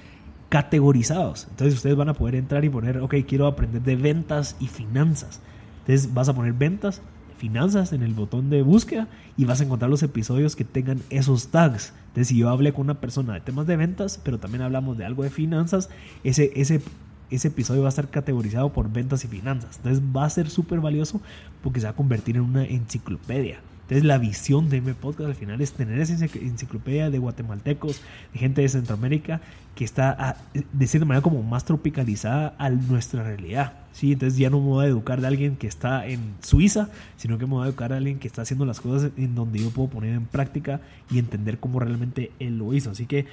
categorizados. 0.48 1.46
Entonces 1.50 1.74
ustedes 1.74 1.96
van 1.96 2.08
a 2.08 2.14
poder 2.14 2.34
entrar 2.34 2.64
y 2.64 2.68
poner, 2.68 2.98
ok, 2.98 3.14
quiero 3.26 3.46
aprender 3.46 3.82
de 3.82 3.96
ventas 3.96 4.56
y 4.60 4.66
finanzas. 4.66 5.40
Entonces 5.80 6.12
vas 6.12 6.28
a 6.28 6.34
poner 6.34 6.52
ventas 6.52 7.00
finanzas 7.38 7.92
en 7.92 8.02
el 8.02 8.12
botón 8.12 8.50
de 8.50 8.62
búsqueda 8.62 9.08
y 9.36 9.46
vas 9.46 9.60
a 9.60 9.64
encontrar 9.64 9.90
los 9.90 10.02
episodios 10.02 10.56
que 10.56 10.64
tengan 10.64 11.00
esos 11.08 11.48
tags. 11.48 11.94
Entonces, 12.08 12.28
si 12.28 12.36
yo 12.36 12.50
hablé 12.50 12.72
con 12.72 12.82
una 12.82 13.00
persona 13.00 13.34
de 13.34 13.40
temas 13.40 13.66
de 13.66 13.76
ventas, 13.76 14.20
pero 14.22 14.38
también 14.38 14.62
hablamos 14.62 14.98
de 14.98 15.04
algo 15.04 15.22
de 15.22 15.30
finanzas, 15.30 15.88
ese, 16.24 16.52
ese, 16.56 16.82
ese 17.30 17.48
episodio 17.48 17.82
va 17.82 17.88
a 17.88 17.90
estar 17.90 18.10
categorizado 18.10 18.72
por 18.72 18.92
ventas 18.92 19.24
y 19.24 19.28
finanzas. 19.28 19.76
Entonces, 19.78 20.02
va 20.14 20.24
a 20.24 20.30
ser 20.30 20.50
súper 20.50 20.80
valioso 20.80 21.20
porque 21.62 21.80
se 21.80 21.86
va 21.86 21.92
a 21.92 21.96
convertir 21.96 22.36
en 22.36 22.42
una 22.42 22.64
enciclopedia. 22.64 23.60
Entonces 23.88 24.04
la 24.04 24.18
visión 24.18 24.68
de 24.68 24.76
M 24.76 24.92
Podcast 24.92 25.30
al 25.30 25.34
final 25.34 25.62
es 25.62 25.72
tener 25.72 25.98
esa 25.98 26.12
enciclopedia 26.22 27.08
de 27.08 27.16
guatemaltecos, 27.16 28.02
de 28.34 28.38
gente 28.38 28.60
de 28.60 28.68
Centroamérica 28.68 29.40
que 29.74 29.82
está 29.82 30.14
ah, 30.18 30.36
de 30.52 30.86
cierta 30.86 31.06
manera 31.06 31.22
como 31.22 31.42
más 31.42 31.64
tropicalizada 31.64 32.54
a 32.58 32.68
nuestra 32.68 33.22
realidad. 33.22 33.72
¿sí? 33.92 34.12
Entonces 34.12 34.38
ya 34.38 34.50
no 34.50 34.60
me 34.60 34.66
voy 34.66 34.84
a 34.84 34.88
educar 34.88 35.22
de 35.22 35.28
alguien 35.28 35.56
que 35.56 35.68
está 35.68 36.06
en 36.06 36.34
Suiza, 36.42 36.90
sino 37.16 37.38
que 37.38 37.46
me 37.46 37.52
voy 37.52 37.64
a 37.64 37.68
educar 37.68 37.90
de 37.90 37.96
alguien 37.96 38.18
que 38.18 38.28
está 38.28 38.42
haciendo 38.42 38.66
las 38.66 38.80
cosas 38.82 39.10
en 39.16 39.34
donde 39.34 39.60
yo 39.60 39.70
puedo 39.70 39.88
poner 39.88 40.14
en 40.14 40.26
práctica 40.26 40.82
y 41.10 41.18
entender 41.18 41.58
cómo 41.58 41.80
realmente 41.80 42.30
él 42.40 42.58
lo 42.58 42.74
hizo. 42.74 42.90
Así 42.90 43.06
que 43.06 43.24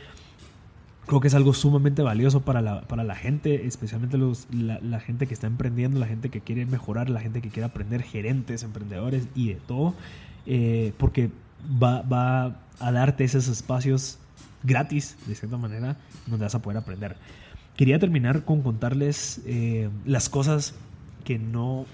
creo 1.05 1.19
que 1.19 1.27
es 1.27 1.35
algo 1.35 1.53
sumamente 1.53 2.01
valioso 2.01 2.41
para 2.41 2.61
la, 2.61 2.81
para 2.81 3.03
la 3.03 3.15
gente, 3.15 3.65
especialmente 3.67 4.17
los, 4.17 4.47
la, 4.51 4.99
gente 4.99 5.27
que 5.27 5.33
está 5.33 5.47
emprendiendo, 5.47 5.99
la 5.99 6.07
gente 6.07 6.29
que 6.29 6.41
quiere 6.41 6.65
mejorar, 6.65 7.09
la 7.09 7.19
gente 7.19 7.41
que 7.41 7.49
quiere 7.49 7.65
aprender, 7.65 8.01
gerentes, 8.01 8.63
emprendedores 8.63 9.27
y 9.35 9.49
de 9.49 9.55
todo. 9.55 9.93
Eh, 10.45 10.93
porque 10.97 11.29
va, 11.81 12.01
va, 12.01 12.61
a 12.79 12.91
darte 12.91 13.23
esos 13.23 13.47
espacios 13.47 14.19
gratis, 14.63 15.17
de 15.27 15.35
cierta 15.35 15.57
manera, 15.57 15.97
donde 16.27 16.45
vas 16.45 16.55
a 16.55 16.61
poder 16.61 16.77
aprender. 16.77 17.15
Quería 17.77 17.99
terminar 17.99 18.43
con 18.45 18.61
contarles 18.61 19.41
eh, 19.45 19.89
las 20.05 20.29
cosas 20.29 20.75
que 21.23 21.39
no 21.39 21.85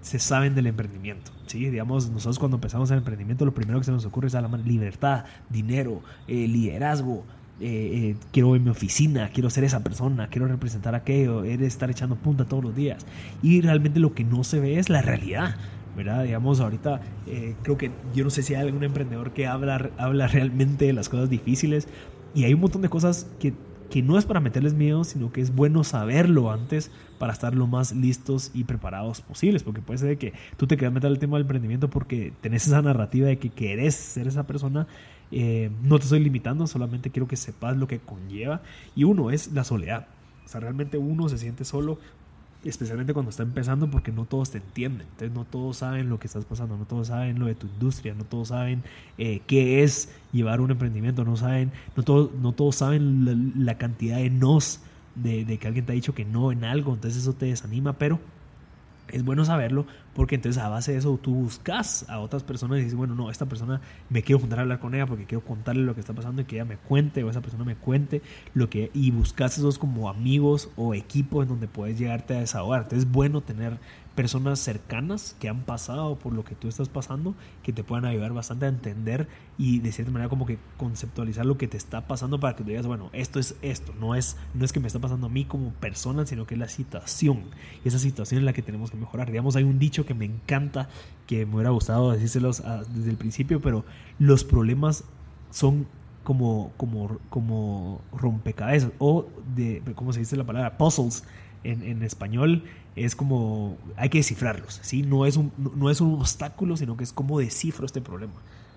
se 0.00 0.18
saben 0.18 0.54
del 0.54 0.66
emprendimiento. 0.66 1.32
¿sí? 1.46 1.68
Digamos, 1.68 2.10
nosotros 2.10 2.38
cuando 2.38 2.56
empezamos 2.56 2.90
el 2.90 2.98
emprendimiento, 2.98 3.44
lo 3.44 3.52
primero 3.52 3.78
que 3.78 3.84
se 3.84 3.92
nos 3.92 4.04
ocurre 4.04 4.28
es 4.28 4.34
la 4.34 4.48
libertad, 4.64 5.24
dinero, 5.50 6.02
eh, 6.26 6.48
liderazgo. 6.48 7.24
Eh, 7.60 8.14
quiero 8.30 8.54
en 8.54 8.62
mi 8.62 8.70
oficina, 8.70 9.30
quiero 9.30 9.50
ser 9.50 9.64
esa 9.64 9.82
persona, 9.82 10.28
quiero 10.28 10.46
representar 10.46 10.94
aquello, 10.94 11.42
eres 11.42 11.66
estar 11.66 11.90
echando 11.90 12.14
punta 12.14 12.44
todos 12.44 12.62
los 12.62 12.74
días. 12.74 13.04
Y 13.42 13.60
realmente 13.60 14.00
lo 14.00 14.14
que 14.14 14.24
no 14.24 14.44
se 14.44 14.60
ve 14.60 14.78
es 14.78 14.88
la 14.88 15.02
realidad. 15.02 15.56
¿Verdad? 15.98 16.22
Digamos, 16.22 16.60
ahorita 16.60 17.00
eh, 17.26 17.56
creo 17.62 17.76
que 17.76 17.90
yo 18.14 18.22
no 18.22 18.30
sé 18.30 18.44
si 18.44 18.54
hay 18.54 18.62
algún 18.62 18.84
emprendedor 18.84 19.32
que 19.32 19.48
habla, 19.48 19.90
habla 19.98 20.28
realmente 20.28 20.86
de 20.86 20.92
las 20.92 21.08
cosas 21.08 21.28
difíciles 21.28 21.88
y 22.34 22.44
hay 22.44 22.54
un 22.54 22.60
montón 22.60 22.82
de 22.82 22.88
cosas 22.88 23.26
que, 23.40 23.52
que 23.90 24.00
no 24.00 24.16
es 24.16 24.24
para 24.24 24.38
meterles 24.38 24.74
miedo, 24.74 25.02
sino 25.02 25.32
que 25.32 25.40
es 25.40 25.52
bueno 25.54 25.82
saberlo 25.82 26.52
antes 26.52 26.92
para 27.18 27.32
estar 27.32 27.56
lo 27.56 27.66
más 27.66 27.92
listos 27.92 28.52
y 28.54 28.62
preparados 28.62 29.22
posibles, 29.22 29.64
porque 29.64 29.82
puede 29.82 29.98
ser 29.98 30.18
que 30.18 30.34
tú 30.56 30.68
te 30.68 30.76
quieras 30.76 30.94
meter 30.94 31.08
al 31.08 31.18
tema 31.18 31.36
del 31.36 31.42
emprendimiento 31.42 31.90
porque 31.90 32.32
tenés 32.40 32.68
esa 32.68 32.80
narrativa 32.80 33.26
de 33.26 33.38
que 33.38 33.50
querés 33.50 33.96
ser 33.96 34.28
esa 34.28 34.46
persona. 34.46 34.86
Eh, 35.32 35.70
no 35.82 35.98
te 35.98 36.04
estoy 36.04 36.20
limitando, 36.20 36.66
solamente 36.68 37.10
quiero 37.10 37.26
que 37.26 37.36
sepas 37.36 37.76
lo 37.76 37.88
que 37.88 37.98
conlleva. 37.98 38.62
Y 38.94 39.02
uno 39.02 39.32
es 39.32 39.52
la 39.52 39.64
soledad. 39.64 40.06
O 40.44 40.48
sea, 40.48 40.60
realmente 40.60 40.96
uno 40.96 41.28
se 41.28 41.38
siente 41.38 41.64
solo 41.64 41.98
especialmente 42.68 43.14
cuando 43.14 43.30
está 43.30 43.42
empezando 43.42 43.90
porque 43.90 44.12
no 44.12 44.24
todos 44.24 44.50
te 44.50 44.58
entienden, 44.58 45.06
entonces 45.12 45.32
no 45.32 45.44
todos 45.44 45.78
saben 45.78 46.08
lo 46.08 46.18
que 46.18 46.26
estás 46.26 46.44
pasando, 46.44 46.76
no 46.76 46.84
todos 46.84 47.08
saben 47.08 47.38
lo 47.38 47.46
de 47.46 47.54
tu 47.54 47.66
industria, 47.66 48.14
no 48.14 48.24
todos 48.24 48.48
saben 48.48 48.82
eh, 49.16 49.40
qué 49.46 49.82
es 49.82 50.10
llevar 50.32 50.60
un 50.60 50.70
emprendimiento, 50.70 51.24
no 51.24 51.36
saben, 51.36 51.72
no 51.96 52.02
todos, 52.02 52.30
no 52.34 52.52
todos 52.52 52.76
saben 52.76 53.54
la, 53.64 53.78
cantidad 53.78 54.18
de 54.18 54.30
nos 54.30 54.80
de, 55.14 55.44
de, 55.44 55.58
que 55.58 55.66
alguien 55.66 55.86
te 55.86 55.92
ha 55.92 55.94
dicho 55.94 56.14
que 56.14 56.24
no 56.24 56.52
en 56.52 56.64
algo, 56.64 56.94
entonces 56.94 57.22
eso 57.22 57.32
te 57.32 57.46
desanima, 57.46 57.94
pero 57.94 58.20
es 59.12 59.24
bueno 59.24 59.44
saberlo 59.44 59.86
porque 60.14 60.34
entonces 60.34 60.60
a 60.62 60.68
base 60.68 60.92
de 60.92 60.98
eso 60.98 61.18
tú 61.22 61.34
buscas 61.34 62.04
a 62.08 62.18
otras 62.18 62.42
personas 62.42 62.78
y 62.78 62.82
dices, 62.82 62.96
bueno, 62.96 63.14
no, 63.14 63.30
esta 63.30 63.46
persona 63.46 63.80
me 64.10 64.22
quiero 64.22 64.40
juntar 64.40 64.58
a 64.58 64.62
hablar 64.62 64.80
con 64.80 64.94
ella 64.94 65.06
porque 65.06 65.26
quiero 65.26 65.44
contarle 65.44 65.82
lo 65.82 65.94
que 65.94 66.00
está 66.00 66.12
pasando 66.12 66.42
y 66.42 66.44
que 66.44 66.56
ella 66.56 66.64
me 66.64 66.76
cuente 66.76 67.22
o 67.22 67.30
esa 67.30 67.40
persona 67.40 67.64
me 67.64 67.76
cuente 67.76 68.22
lo 68.54 68.68
que 68.68 68.90
y 68.94 69.10
buscas 69.10 69.58
esos 69.58 69.78
como 69.78 70.08
amigos 70.08 70.70
o 70.76 70.94
equipos 70.94 71.44
en 71.44 71.48
donde 71.50 71.68
puedes 71.68 71.98
llegarte 71.98 72.36
a 72.36 72.40
desahogar. 72.40 72.82
Entonces 72.82 73.06
es 73.06 73.12
bueno 73.12 73.40
tener 73.42 73.78
personas 74.18 74.58
cercanas 74.58 75.36
que 75.38 75.48
han 75.48 75.60
pasado 75.60 76.18
por 76.18 76.32
lo 76.32 76.42
que 76.42 76.56
tú 76.56 76.66
estás 76.66 76.88
pasando, 76.88 77.36
que 77.62 77.72
te 77.72 77.84
puedan 77.84 78.04
ayudar 78.04 78.32
bastante 78.32 78.66
a 78.66 78.68
entender 78.68 79.28
y 79.56 79.78
de 79.78 79.92
cierta 79.92 80.10
manera 80.10 80.28
como 80.28 80.44
que 80.44 80.58
conceptualizar 80.76 81.46
lo 81.46 81.56
que 81.56 81.68
te 81.68 81.76
está 81.76 82.08
pasando 82.08 82.40
para 82.40 82.56
que 82.56 82.64
tú 82.64 82.70
digas, 82.70 82.84
bueno, 82.84 83.10
esto 83.12 83.38
es 83.38 83.54
esto, 83.62 83.94
no 84.00 84.16
es, 84.16 84.36
no 84.54 84.64
es 84.64 84.72
que 84.72 84.80
me 84.80 84.88
está 84.88 84.98
pasando 84.98 85.28
a 85.28 85.30
mí 85.30 85.44
como 85.44 85.70
persona, 85.70 86.26
sino 86.26 86.48
que 86.48 86.54
es 86.54 86.58
la 86.58 86.66
situación. 86.66 87.44
Y 87.84 87.86
esa 87.86 88.00
situación 88.00 88.40
es 88.40 88.44
la 88.44 88.52
que 88.52 88.60
tenemos 88.60 88.90
que 88.90 88.96
mejorar. 88.96 89.30
Digamos, 89.30 89.54
hay 89.54 89.62
un 89.62 89.78
dicho 89.78 90.04
que 90.04 90.14
me 90.14 90.24
encanta, 90.24 90.88
que 91.28 91.46
me 91.46 91.54
hubiera 91.54 91.70
gustado 91.70 92.10
decírselos 92.10 92.60
desde 92.92 93.10
el 93.10 93.18
principio, 93.18 93.60
pero 93.60 93.84
los 94.18 94.42
problemas 94.42 95.04
son 95.52 95.86
como, 96.24 96.72
como, 96.76 97.20
como 97.30 98.00
rompecabezas 98.12 98.90
o 98.98 99.28
de, 99.54 99.80
¿cómo 99.94 100.12
se 100.12 100.18
dice 100.18 100.36
la 100.36 100.44
palabra? 100.44 100.76
Puzzles 100.76 101.22
en, 101.64 101.82
en, 101.82 102.02
español 102.02 102.64
es 102.96 103.14
como 103.16 103.76
hay 103.96 104.08
que 104.08 104.18
descifrarlos, 104.18 104.80
¿sí? 104.82 105.02
No 105.02 105.26
es 105.26 105.36
un, 105.36 105.52
no 105.56 105.90
es 105.90 106.00
un 106.00 106.14
obstáculo, 106.14 106.76
sino 106.76 106.96
que 106.96 107.04
es 107.04 107.12
como 107.12 107.38
descifro 107.38 107.86
este 107.86 108.00
problema, 108.00 108.34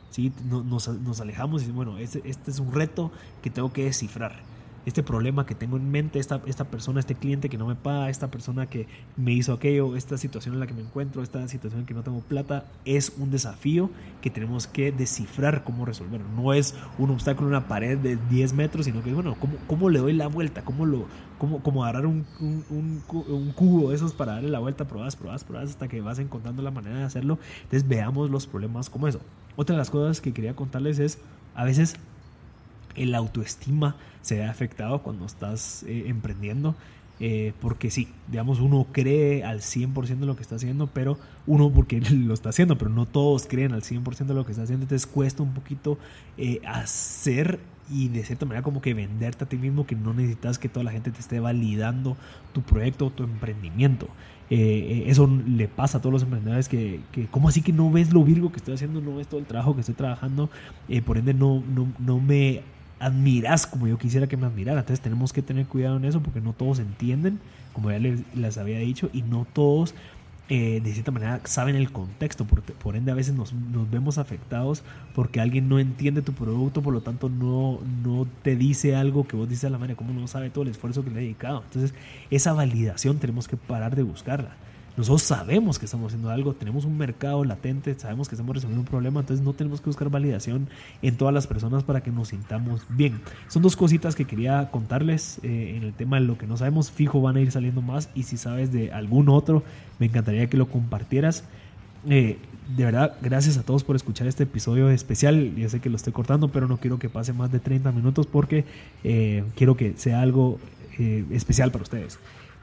¿sí? 0.10 0.32
Nos, 0.50 0.88
nos 0.88 1.22
alejamos 1.22 1.63
y 1.63 1.72
bueno, 1.72 1.98
este, 1.98 2.22
este 2.26 2.52
es 2.52 2.60
un 2.60 2.72
reto 2.72 3.12
que 3.41 3.50
tengo 3.50 3.74
que 3.74 3.86
descifrar 3.86 4.51
este 4.86 5.04
problema 5.04 5.46
que 5.46 5.56
tengo 5.56 5.78
en 5.78 5.91
mente, 5.91 6.20
esta, 6.20 6.41
esta 6.46 6.65
persona, 6.65 7.00
este 7.00 7.15
cliente 7.15 7.50
que 7.50 7.58
no 7.58 7.67
me 7.67 7.76
paga, 7.76 8.10
esta 8.10 8.32
persona 8.32 8.67
que 8.67 8.88
me 9.15 9.34
hizo 9.34 9.54
aquello, 9.54 9.96
esta 9.96 10.17
situación 10.17 10.56
en 10.56 10.60
la 10.60 10.67
que 10.67 10.74
me 10.74 10.82
encuentro, 10.82 11.22
esta 11.22 11.48
situación 11.48 11.82
en 11.82 11.86
que 11.86 11.94
no 11.94 12.04
tengo 12.04 12.22
plata, 12.22 12.65
es 12.86 13.13
un 13.17 13.32
desafío 13.32 13.89
que 14.22 14.30
tenemos 14.30 14.67
que 14.67 14.91
descifrar 14.91 15.63
cómo 15.63 15.86
resolverlo. 15.86 16.28
No 16.36 16.54
es 16.54 16.76
un 16.98 17.12
obstáculo, 17.12 17.48
una 17.48 17.67
pared 17.67 17.98
de 17.98 18.17
10 18.30 18.54
metros, 18.54 18.86
sino 18.86 19.04
que, 19.04 19.13
bueno, 19.13 19.36
¿cómo, 19.39 19.54
cómo 19.67 19.89
le 19.89 20.00
doy 20.00 20.13
la 20.13 20.28
vuelta? 20.28 20.63
¿Cómo, 20.63 20.86
lo, 20.86 21.06
cómo, 21.38 21.62
cómo 21.62 21.84
agarrar 21.84 22.06
un, 22.06 22.26
un, 22.39 23.04
un, 23.10 23.52
cubo 23.54 23.89
de 23.89 23.96
esos 23.96 24.13
para 24.13 24.34
darle 24.34 24.50
la 24.50 24.60
vuelta, 24.60 24.88
probadas, 24.88 25.15
probadas, 25.15 25.44
probadas, 25.44 25.70
hasta 25.72 25.88
que 25.88 26.02
vas 26.02 26.20
encontrando 26.20 26.62
la 26.62 26.72
manera 26.72 26.98
de 26.98 27.04
hacerlo? 27.04 27.38
Entonces 27.63 27.88
veamos 27.88 28.30
los 28.30 28.48
problemas 28.48 28.89
como 28.89 29.08
eso. 29.08 29.20
Otra 29.56 29.76
de 29.76 29.78
las 29.78 29.89
cosas 29.89 30.22
que 30.22 30.34
quería 30.34 30.56
contarles 30.56 31.00
es, 31.00 31.20
a 31.56 31.65
veces 31.65 31.98
el 32.95 33.15
autoestima 33.15 33.95
se 34.21 34.36
ve 34.36 34.45
afectado 34.45 35.01
cuando 35.01 35.25
estás 35.25 35.84
eh, 35.84 36.06
emprendiendo. 36.08 36.75
Eh, 37.23 37.54
porque 37.62 37.91
sí, 37.91 38.08
digamos, 38.30 38.60
uno 38.60 38.88
cree 38.91 39.43
al 39.43 39.60
100% 39.60 40.17
de 40.17 40.25
lo 40.25 40.36
que 40.36 40.41
está 40.41 40.56
haciendo, 40.56 40.88
pero 40.88 41.19
uno 41.45 41.69
porque 41.69 42.01
lo 42.12 42.34
está 42.34 42.49
haciendo, 42.49 42.80
pero 42.80 42.89
no 42.89 43.06
todos 43.06 43.45
creen 43.45 43.73
al 43.73 43.84
100% 43.84 44.25
de 44.25 44.34
lo 44.34 44.43
que 44.43 44.54
está 44.54 44.63
haciendo, 44.63 44.86
entonces 44.86 45.06
cuesta 45.06 45.43
un 45.43 45.54
poquito 45.54 45.99
eh, 46.39 46.62
hacer 46.65 47.60
y 47.91 48.08
de 48.08 48.23
cierta 48.23 48.47
manera 48.47 48.63
como 48.63 48.82
que 48.82 48.95
venderte 48.95 49.43
a 49.43 49.49
ti 49.49 49.58
mismo 49.58 49.86
que 49.86 49.95
no 49.95 50.15
necesitas 50.15 50.58
que 50.58 50.67
toda 50.67 50.84
la 50.84 50.91
gente 50.91 51.12
te 51.12 51.19
esté 51.19 51.39
validando 51.39 52.17
tu 52.54 52.63
proyecto 52.63 53.08
o 53.08 53.10
tu 53.12 53.23
emprendimiento. 53.23 54.08
eso 54.49 55.30
le 55.45 55.67
pasa 55.67 55.99
a 55.99 56.01
todos 56.01 56.13
los 56.13 56.23
emprendedores 56.23 56.69
que, 56.69 57.01
que, 57.12 57.27
¿cómo 57.27 57.49
así 57.49 57.62
que 57.62 57.71
no 57.71 57.91
ves 57.91 58.13
lo 58.13 58.23
virgo 58.23 58.51
que 58.51 58.58
estoy 58.58 58.73
haciendo? 58.73 58.99
No 58.99 59.17
ves 59.17 59.27
todo 59.27 59.39
el 59.39 59.45
trabajo 59.45 59.75
que 59.75 59.82
estoy 59.82 59.95
trabajando, 59.95 60.49
por 61.06 61.19
ende 61.19 61.36
no, 61.36 61.62
no, 61.75 61.88
no 61.99 62.19
me 62.19 62.63
admiras 63.02 63.66
como 63.68 63.88
yo 63.88 63.98
quisiera 63.98 64.28
que 64.28 64.38
me 64.38 64.46
admirara. 64.46 64.80
Entonces 64.80 65.02
tenemos 65.02 65.34
que 65.34 65.42
tener 65.42 65.66
cuidado 65.66 65.98
en 65.98 66.06
eso 66.06 66.22
porque 66.22 66.40
no 66.40 66.54
todos 66.54 66.80
entienden, 66.80 67.40
como 67.74 67.92
ya 67.92 68.00
les, 68.00 68.58
había 68.58 68.80
dicho, 68.80 69.10
y 69.12 69.24
no 69.24 69.46
todos 69.52 69.96
eh, 70.50 70.82
de 70.84 70.92
cierta 70.94 71.12
manera 71.12 71.42
saben 71.46 71.76
el 71.76 71.92
contexto. 71.92 72.46
Por, 72.46 72.62
por 72.62 72.96
ende 72.96 73.12
a 73.12 73.16
veces 73.16 73.34
nos, 73.34 73.54
nos, 73.54 73.90
vemos 73.90 74.18
afectados 74.18 74.84
porque 75.16 75.42
alguien 75.42 75.68
no 75.68 75.80
entiende 75.80 76.22
tu 76.22 76.34
producto, 76.34 76.82
por 76.82 76.94
lo 76.94 77.02
tanto 77.02 77.30
no, 77.30 77.80
no 78.04 78.28
te 78.44 78.56
dice 78.56 78.96
algo 78.96 79.28
que 79.28 79.36
vos 79.36 79.50
dices 79.50 79.66
a 79.66 79.70
la 79.70 79.78
manera, 79.78 79.98
como 79.98 80.14
no 80.14 80.28
sabe 80.28 80.50
todo 80.50 80.64
el 80.64 80.70
esfuerzo 80.70 81.04
que 81.04 81.10
le 81.10 81.20
he 81.20 81.24
dedicado. 81.24 81.64
Entonces 81.66 81.94
esa 82.30 82.54
validación 82.54 83.18
tenemos 83.18 83.48
que 83.48 83.58
parar 83.58 83.96
de 83.96 84.04
buscarla. 84.04 84.56
Nosotros 85.02 85.24
sabemos 85.24 85.80
que 85.80 85.86
estamos 85.86 86.10
haciendo 86.10 86.30
algo, 86.30 86.54
tenemos 86.54 86.86
un 86.86 86.96
mercado 86.96 87.44
latente, 87.44 87.98
sabemos 87.98 88.30
que 88.30 88.36
estamos 88.36 88.54
resolviendo 88.54 88.82
un 88.82 88.88
problema, 88.88 89.22
entonces 89.22 89.44
no 89.44 89.54
tenemos 89.54 89.82
que 89.82 89.88
buscar 89.88 90.12
validación 90.12 90.70
en 91.02 91.18
todas 91.18 91.34
las 91.34 91.48
personas 91.48 91.84
para 91.84 92.04
que 92.04 92.12
nos 92.12 92.28
sintamos 92.28 92.86
bien. 92.88 93.20
Son 93.48 93.64
dos 93.64 93.76
cositas 93.76 94.16
que 94.16 94.26
quería 94.26 94.70
contarles 94.70 95.40
eh, 95.42 95.74
en 95.76 95.82
el 95.82 95.94
tema 95.94 96.20
de 96.20 96.28
lo 96.28 96.38
que 96.38 96.46
no 96.46 96.56
sabemos. 96.56 96.92
Fijo 96.92 97.20
van 97.20 97.36
a 97.38 97.42
ir 97.42 97.52
saliendo 97.52 97.82
más 97.82 98.10
y 98.14 98.22
si 98.22 98.38
sabes 98.38 98.72
de 98.72 98.92
algún 98.92 99.28
otro, 99.30 99.64
me 99.98 100.06
encantaría 100.06 100.48
que 100.52 100.58
lo 100.58 100.68
compartieras. 100.70 101.46
Eh, 102.08 102.38
de 102.78 102.86
verdad, 102.86 103.16
gracias 103.24 103.58
a 103.58 103.64
todos 103.64 103.84
por 103.84 103.96
escuchar 103.96 104.28
este 104.28 104.44
episodio 104.44 104.92
especial. 104.92 105.56
Ya 105.56 105.68
sé 105.68 105.80
que 105.80 105.90
lo 105.90 105.96
estoy 105.96 106.14
cortando, 106.14 106.50
pero 106.50 106.68
no 106.68 106.78
quiero 106.78 107.00
que 107.00 107.10
pase 107.10 107.34
más 107.34 107.52
de 107.52 107.58
30 107.58 107.92
minutos 107.92 108.28
porque 108.28 108.66
eh, 109.04 109.46
quiero 109.56 109.76
que 109.76 109.96
sea 109.98 110.22
algo 110.22 110.60
especial 111.32 111.72
para 111.72 111.82
ustedes 111.82 112.20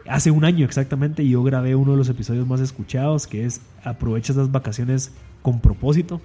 hace 0.08 0.30
un 0.30 0.44
año 0.44 0.64
exactamente 0.64 1.26
yo 1.26 1.42
grabé 1.42 1.74
uno 1.74 1.92
de 1.92 1.98
los 1.98 2.08
episodios 2.08 2.46
más 2.46 2.60
escuchados 2.60 3.26
que 3.26 3.44
es 3.44 3.60
aprovecha 3.84 4.32
esas 4.32 4.50
vacaciones 4.50 5.12
con 5.42 5.60
propósito. 5.60 6.20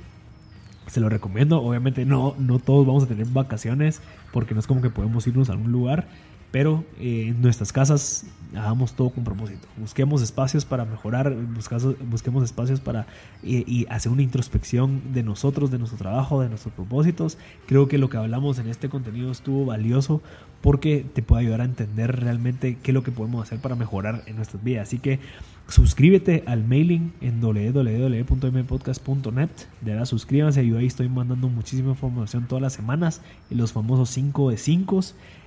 Se 0.87 0.99
lo 0.99 1.09
recomiendo. 1.09 1.61
Obviamente 1.61 2.05
no, 2.05 2.35
no 2.37 2.59
todos 2.59 2.85
vamos 2.85 3.03
a 3.03 3.07
tener 3.07 3.25
vacaciones 3.27 4.01
porque 4.31 4.53
no 4.53 4.59
es 4.59 4.67
como 4.67 4.81
que 4.81 4.89
podemos 4.89 5.25
irnos 5.27 5.49
a 5.49 5.53
algún 5.53 5.71
lugar. 5.71 6.07
Pero 6.53 6.83
eh, 6.99 7.29
en 7.29 7.41
nuestras 7.41 7.73
casas 7.73 8.27
hagamos 8.55 8.93
todo 8.93 9.09
con 9.09 9.23
propósito. 9.23 9.67
Busquemos 9.75 10.21
espacios 10.21 10.65
para 10.65 10.85
mejorar, 10.85 11.35
busquemos 11.35 12.43
espacios 12.43 12.79
para 12.79 13.07
y 13.41 13.87
hacer 13.89 14.11
una 14.11 14.21
introspección 14.21 15.01
de 15.13 15.23
nosotros, 15.23 15.71
de 15.71 15.79
nuestro 15.79 15.97
trabajo, 15.97 16.41
de 16.41 16.49
nuestros 16.49 16.71
propósitos. 16.75 17.39
Creo 17.65 17.87
que 17.87 17.97
lo 17.97 18.07
que 18.07 18.17
hablamos 18.17 18.59
en 18.59 18.67
este 18.67 18.87
contenido 18.87 19.31
estuvo 19.31 19.65
valioso 19.65 20.21
porque 20.61 21.03
te 21.11 21.23
puede 21.23 21.41
ayudar 21.41 21.61
a 21.61 21.65
entender 21.65 22.21
realmente 22.21 22.77
qué 22.83 22.91
es 22.91 22.93
lo 22.93 23.03
que 23.03 23.11
podemos 23.11 23.41
hacer 23.41 23.57
para 23.57 23.75
mejorar 23.75 24.21
en 24.27 24.35
nuestras 24.35 24.63
vidas. 24.63 24.87
Así 24.89 24.99
que 24.99 25.19
suscríbete 25.67 26.43
al 26.45 26.63
mailing 26.63 27.11
en 27.21 27.41
www.mpodcast.net. 27.41 29.49
De 29.81 29.91
verdad, 29.91 30.05
suscríbanse. 30.05 30.65
Yo 30.65 30.77
ahí 30.77 30.87
estoy 30.87 31.09
mandando 31.09 31.49
muchísima 31.49 31.89
información 31.91 32.47
todas 32.47 32.61
las 32.61 32.73
semanas. 32.73 33.21
Los 33.49 33.73
famosos 33.73 34.09
5 34.09 34.51
de 34.51 34.57
5. 34.57 35.01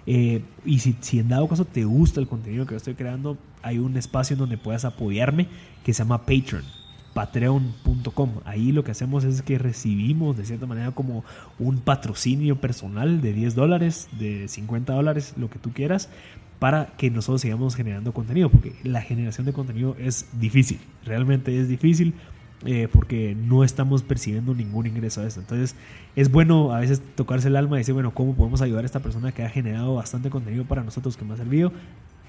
Eh, 0.07 0.43
y 0.65 0.79
si, 0.79 1.19
en 1.19 1.29
dado 1.29 1.49
caso 1.49 1.65
te 1.65 1.85
gusta 1.85 2.21
el 2.21 2.29
contenido 2.29 2.67
que 2.67 2.77
estoy 2.77 2.95
creando, 2.95 3.37
hay 3.63 3.79
un 3.79 3.97
espacio 3.97 4.35
en 4.35 4.41
donde 4.41 4.59
puedas 4.59 4.85
apoyarme 4.85 5.49
que 5.85 5.93
se 5.93 6.03
llama 6.03 6.21
Patreon. 6.21 6.63
Patreon.com. 7.17 8.31
Ahí 8.45 8.73
lo 8.73 8.85
que 8.85 8.91
hacemos 8.91 9.25
es 9.25 9.41
que 9.41 9.57
recibimos 9.57 10.37
de 10.37 10.45
cierta 10.45 10.67
manera 10.67 10.91
como 10.91 11.25
un 11.59 11.79
patrocinio 11.79 12.61
personal 12.61 13.23
de 13.23 13.33
10 13.33 13.55
dólares, 13.55 14.09
de 14.19 14.47
50 14.49 14.93
dólares, 14.93 15.33
lo 15.39 15.49
que 15.49 15.59
tú 15.59 15.73
quieras, 15.73 16.11
para 16.59 16.89
que 16.99 17.11
nosotros 17.11 17.41
sigamos 17.41 17.75
generando 17.75 18.13
contenido, 18.13 18.51
porque 18.51 18.75
la 18.83 19.01
generación 19.01 19.47
de 19.47 19.55
contenido 19.55 19.97
es 19.99 20.27
difícil, 20.39 20.79
realmente 21.07 21.59
es 21.59 21.69
difícil. 21.69 22.13
Eh, 22.65 22.89
porque 22.91 23.37
no 23.39 23.65
estamos 23.65 24.03
percibiendo 24.03 24.55
ningún 24.55 24.87
ingreso 24.87 25.21
a 25.21 25.27
esto. 25.27 25.41
Entonces 25.41 25.77
es 26.17 26.31
bueno 26.31 26.73
a 26.73 26.81
veces 26.81 27.03
tocarse 27.15 27.49
el 27.49 27.57
alma 27.57 27.77
y 27.77 27.81
decir, 27.81 27.93
bueno, 27.93 28.15
¿cómo 28.15 28.35
podemos 28.35 28.63
ayudar 28.63 28.83
a 28.83 28.87
esta 28.87 29.01
persona 29.01 29.31
que 29.31 29.43
ha 29.43 29.51
generado 29.51 29.95
bastante 29.95 30.31
contenido 30.31 30.65
para 30.65 30.83
nosotros, 30.83 31.19
que 31.19 31.25
me 31.27 31.35
ha 31.35 31.37
servido? 31.37 31.71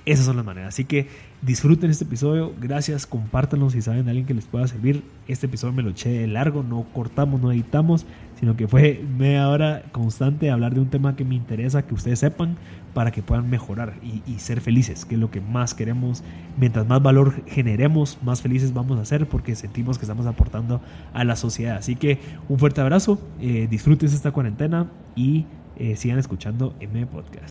Esas 0.07 0.25
son 0.25 0.37
las 0.37 0.45
maneras. 0.45 0.69
Así 0.69 0.85
que 0.85 1.09
disfruten 1.41 1.89
este 1.91 2.05
episodio. 2.05 2.53
Gracias. 2.61 3.05
Compártanlo 3.05 3.69
si 3.69 3.81
saben 3.81 4.05
de 4.05 4.11
alguien 4.11 4.25
que 4.25 4.33
les 4.33 4.45
pueda 4.45 4.65
servir. 4.65 5.03
Este 5.27 5.47
episodio 5.47 5.73
me 5.73 5.83
lo 5.83 5.89
eché 5.89 6.07
de 6.07 6.27
largo. 6.27 6.63
No 6.63 6.85
cortamos, 6.93 7.41
no 7.41 7.51
editamos. 7.51 8.05
Sino 8.39 8.55
que 8.55 8.69
fue 8.69 9.03
media 9.17 9.49
hora 9.49 9.83
constante 9.91 10.49
hablar 10.49 10.73
de 10.73 10.79
un 10.79 10.89
tema 10.89 11.17
que 11.17 11.25
me 11.25 11.35
interesa 11.35 11.85
que 11.85 11.93
ustedes 11.93 12.19
sepan 12.19 12.55
para 12.93 13.11
que 13.11 13.21
puedan 13.21 13.49
mejorar 13.49 13.95
y, 14.01 14.39
ser 14.39 14.61
felices, 14.61 15.03
que 15.03 15.15
es 15.15 15.21
lo 15.21 15.29
que 15.29 15.41
más 15.41 15.73
queremos. 15.73 16.23
Mientras 16.57 16.87
más 16.87 17.03
valor 17.03 17.43
generemos, 17.45 18.17
más 18.23 18.41
felices 18.41 18.73
vamos 18.73 18.97
a 18.99 19.05
ser 19.05 19.27
porque 19.27 19.55
sentimos 19.55 19.97
que 19.97 20.05
estamos 20.05 20.25
aportando 20.25 20.79
a 21.13 21.25
la 21.25 21.35
sociedad. 21.35 21.77
Así 21.77 21.97
que 21.97 22.19
un 22.47 22.59
fuerte 22.59 22.79
abrazo. 22.79 23.19
Eh, 23.41 23.67
disfruten 23.69 24.07
esta 24.07 24.31
cuarentena 24.31 24.89
y 25.17 25.45
eh, 25.75 25.97
sigan 25.97 26.17
escuchando 26.17 26.73
M 26.79 27.05
Podcast. 27.07 27.43